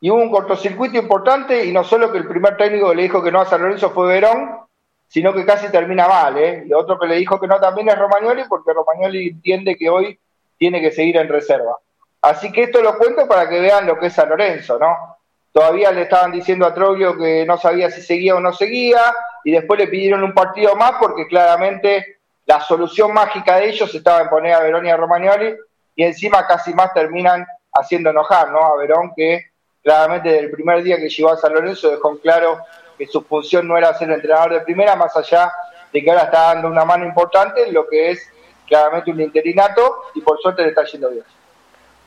[0.00, 3.22] y hubo un cortocircuito importante y no solo que el primer técnico que le dijo
[3.22, 4.60] que no a San Lorenzo fue Verón,
[5.08, 6.64] sino que casi termina mal, ¿eh?
[6.66, 10.18] Y otro que le dijo que no también es Romagnoli porque Romagnoli entiende que hoy
[10.58, 11.76] tiene que seguir en reserva.
[12.22, 15.15] Así que esto lo cuento para que vean lo que es San Lorenzo, ¿no?
[15.56, 19.00] Todavía le estaban diciendo a Troglio que no sabía si seguía o no seguía,
[19.42, 24.20] y después le pidieron un partido más porque claramente la solución mágica de ellos estaba
[24.20, 25.56] en poner a Verón y a Romagnoli,
[25.94, 28.58] y encima casi más terminan haciendo enojar, ¿no?
[28.58, 29.46] A Verón que
[29.82, 32.58] claramente desde el primer día que llegó a San Lorenzo dejó en claro
[32.98, 35.50] que su función no era ser entrenador de primera, más allá
[35.90, 38.30] de que ahora está dando una mano importante en lo que es
[38.68, 41.24] claramente un interinato y por suerte le está yendo bien.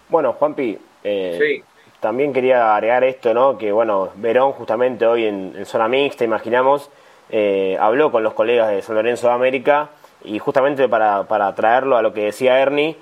[0.07, 1.63] Bueno, Juanpi, eh,
[1.99, 3.57] también quería agregar esto, ¿no?
[3.57, 6.89] Que bueno, Verón justamente hoy en, zona mixta, imaginamos,
[7.29, 9.89] eh, habló con los colegas de San Lorenzo de América
[10.23, 12.95] y justamente para, para traerlo a lo que decía Ernie,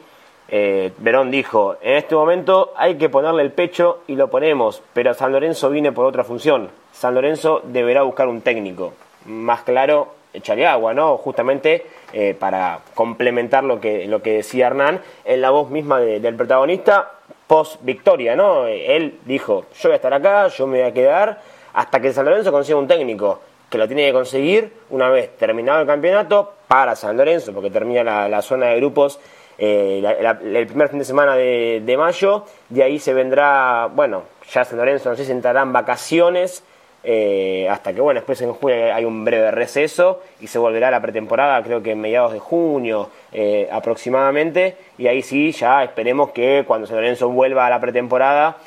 [0.50, 5.14] eh, Verón dijo, en este momento hay que ponerle el pecho y lo ponemos, pero
[5.14, 6.70] San Lorenzo viene por otra función.
[6.92, 8.94] San Lorenzo deberá buscar un técnico.
[9.26, 11.18] Más claro, echarle agua, ¿no?
[11.18, 16.36] Justamente eh, para complementar lo que, lo que decía Hernán en la voz misma del
[16.36, 17.17] protagonista
[17.48, 18.68] post victoria, ¿no?
[18.68, 21.42] Él dijo, yo voy a estar acá, yo me voy a quedar
[21.74, 23.40] hasta que San Lorenzo consiga un técnico
[23.70, 28.28] que lo tiene que conseguir una vez terminado el campeonato para San Lorenzo, porque termina
[28.28, 29.20] la zona de grupos
[29.58, 30.04] eh,
[30.44, 35.10] el primer fin de semana de, mayo, de ahí se vendrá, bueno, ya San Lorenzo
[35.10, 36.64] no sé si entrarán vacaciones,
[37.10, 40.92] eh, hasta que, bueno, después en julio hay un breve receso y se volverá a
[40.92, 46.32] la pretemporada, creo que en mediados de junio eh, aproximadamente, y ahí sí, ya esperemos
[46.32, 48.58] que cuando San Lorenzo vuelva a la pretemporada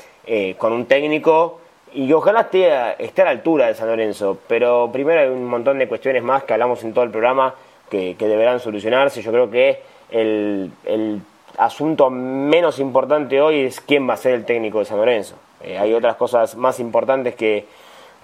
[0.59, 1.59] con un técnico
[1.93, 5.89] y ojalá esté, a la altura de San Lorenzo, pero primero hay un montón de
[5.89, 7.55] cuestiones más que hablamos en todo el programa
[7.91, 9.23] que, deberán solucionarse.
[9.23, 9.81] Yo creo que
[10.11, 10.71] el,
[11.59, 15.35] asunto menos importante hoy es quién va a ser el técnico de San Lorenzo.
[15.63, 17.67] Eh, hay otras cosas más importantes que,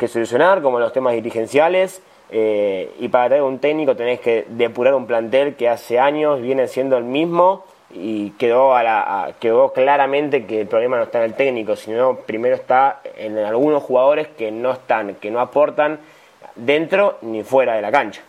[0.08, 5.06] solucionar, como los temas dirigenciales, eh, y para tener un técnico tenés que depurar un
[5.06, 10.62] plantel que hace años viene siendo el mismo y quedó, a la, quedó claramente que
[10.62, 14.72] el problema no está en el técnico, sino primero está en algunos jugadores que no
[14.72, 16.00] están, que no aportan
[16.56, 18.22] dentro ni fuera de la cancha.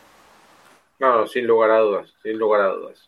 [0.99, 3.06] No, sin lugar a dudas, sin lugar a dudas.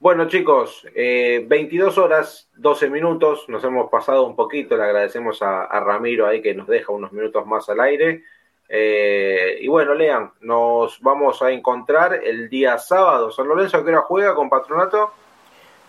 [0.00, 5.66] Bueno, chicos, 22 eh, horas, 12 minutos, nos hemos pasado un poquito, le agradecemos a,
[5.80, 8.22] Ramiro ahí que nos deja unos minutos más al aire.
[8.68, 13.32] Eh, y bueno, lean, nos vamos a encontrar el día sábado.
[13.32, 15.10] San Lorenzo, ¿a qué hora juega con Patronato?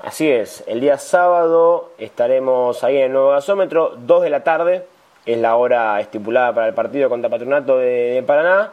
[0.02, 4.88] Así es, el día sábado estaremos ahí en el nuevo gasómetro, 2 de la tarde,
[5.28, 8.72] es la hora estipulada para el partido contra Patronato de Paraná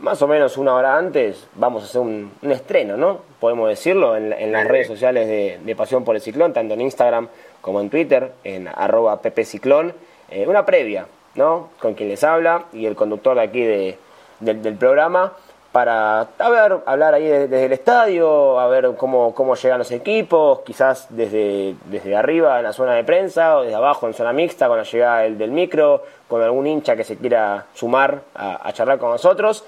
[0.00, 3.20] más o menos una hora antes vamos a hacer un, estreno, ¿no?
[3.38, 7.28] Podemos decirlo en, las redes sociales de, Pasión por el Ciclón, tanto en Instagram
[7.60, 9.94] como en Twitter, en arroba ppciclón,
[10.30, 11.70] eh, una previa, ¿no?
[11.80, 15.32] Con quien les habla y el conductor de aquí del, programa
[15.72, 21.06] para ver, hablar ahí desde, el estadio, a ver cómo, cómo llegan los equipos, quizás
[21.10, 24.78] desde, desde arriba en la zona de prensa o desde abajo en zona mixta con
[24.78, 29.10] la llegada del, del micro, con algún hincha que se quiera sumar a charlar con
[29.10, 29.64] nosotros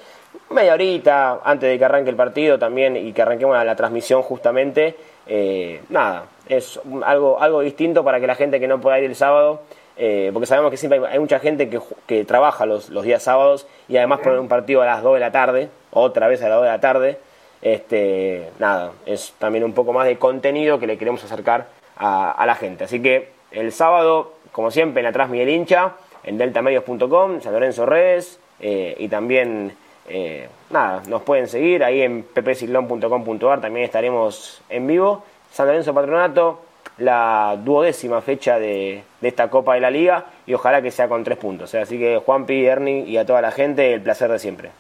[0.53, 4.97] media horita antes de que arranque el partido también y que arranquemos la, transmisión justamente.
[5.27, 9.15] Eh, nada, es algo, algo distinto para que la gente que no pueda ir el
[9.17, 9.63] sábado,
[9.97, 13.67] eh, porque sabemos que siempre hay, mucha gente que, que trabaja los, los, días sábados
[13.89, 16.57] y además poner un partido a las 2 de la tarde, otra vez a las
[16.57, 17.19] 2 de la tarde.
[17.63, 22.57] Este, nada, es también un poco más de contenido que le queremos acercar a, la
[22.57, 22.85] gente.
[22.85, 25.93] Así que el sábado, como siempre, en atrás Miguel Hincha,
[26.25, 29.77] en deltamedios.com, San Lorenzo Redes eh, y también
[30.09, 35.25] eh, nada, nos pueden seguir ahí en ppciclón.com.ar, también estaremos en vivo.
[35.51, 36.61] San Lorenzo Patronato,
[36.99, 41.39] la duodécima fecha de, esta Copa de la Liga y ojalá que sea con tres
[41.39, 41.75] puntos.
[41.75, 44.71] Así que Juanpi, Ernie y a toda la gente, el placer de siempre.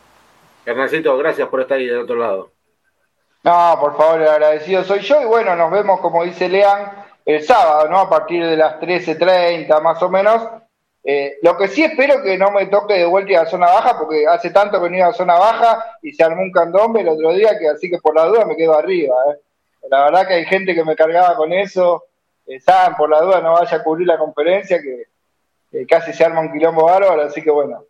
[0.65, 2.51] Hernancito, gracias por estar ahí del otro lado.
[3.45, 6.93] No, por favor, el agradecido soy yo y bueno, nos vemos como dice Lean
[7.25, 7.99] el sábado, ¿no?
[7.99, 10.49] A partir de las 13.30 más o menos.
[11.05, 13.99] Eh, lo que sí espero que no me toque de vuelta a la zona baja,
[13.99, 17.09] porque hace tanto que no iba a zona baja y se armó un candombe el
[17.09, 19.15] otro día, que así que por la duda me quedo arriba.
[19.31, 19.39] ¿eh?
[19.91, 22.05] La verdad que hay gente que me cargaba con eso.
[22.47, 26.41] Eh, saben, por la duda no vaya a cubrir la conferencia, que casi se arma
[26.41, 27.85] un quilombo bárbaro, así que bueno,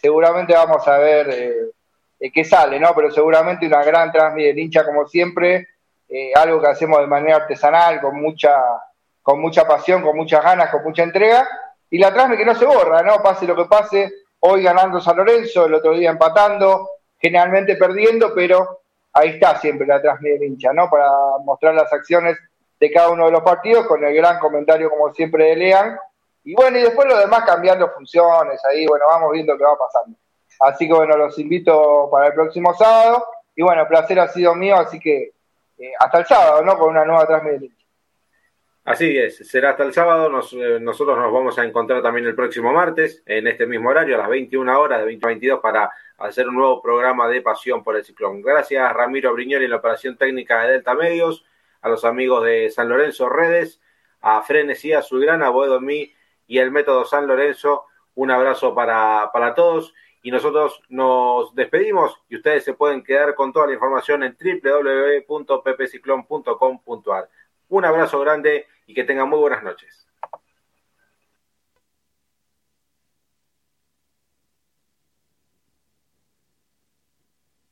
[0.00, 1.72] seguramente vamos a ver
[2.18, 2.94] qué sale, ¿no?
[2.96, 5.68] Pero seguramente una gran transmisión hincha como siempre
[6.08, 8.56] eh, algo que hacemos de manera artesanal, con mucha,
[9.22, 11.46] con mucha pasión, con muchas ganas, con mucha entrega,
[11.90, 13.22] y la transme que no se borra, ¿no?
[13.22, 16.88] Pase lo que pase, hoy ganando San Lorenzo, el otro día empatando,
[17.18, 18.80] generalmente perdiendo, pero
[19.12, 20.90] ahí está siempre la transme del hincha, ¿no?
[20.90, 21.08] Para
[21.44, 22.36] mostrar las acciones
[22.78, 25.98] de cada uno de los partidos, con el gran comentario, como siempre, de Lean.
[26.44, 30.16] Y bueno, y después lo demás cambiando funciones, ahí, bueno, vamos viendo qué va pasando.
[30.60, 33.26] Así que bueno, los invito para el próximo sábado.
[33.54, 35.32] Y bueno, placer ha sido mío, así que
[35.78, 36.78] eh, hasta el sábado, ¿no?
[36.78, 37.75] Con una nueva transmisión.
[38.86, 40.30] Así es, será hasta el sábado.
[40.52, 44.18] Eh, nosotros nos vamos a encontrar también el próximo martes, en este mismo horario, a
[44.18, 48.42] las 21 horas de 2022, para hacer un nuevo programa de Pasión por el Ciclón.
[48.42, 51.44] Gracias, Ramiro Briñoli, en la operación técnica de Delta Medios,
[51.80, 53.80] a los amigos de San Lorenzo Redes,
[54.20, 56.14] a Frenesí, a Azulgrana, a Boedo Mí
[56.46, 57.86] y el Método San Lorenzo.
[58.14, 63.52] Un abrazo para, para todos y nosotros nos despedimos y ustedes se pueden quedar con
[63.52, 67.28] toda la información en www.ppciclón.com.ar.
[67.68, 70.05] Un abrazo grande y que tengan muy buenas noches.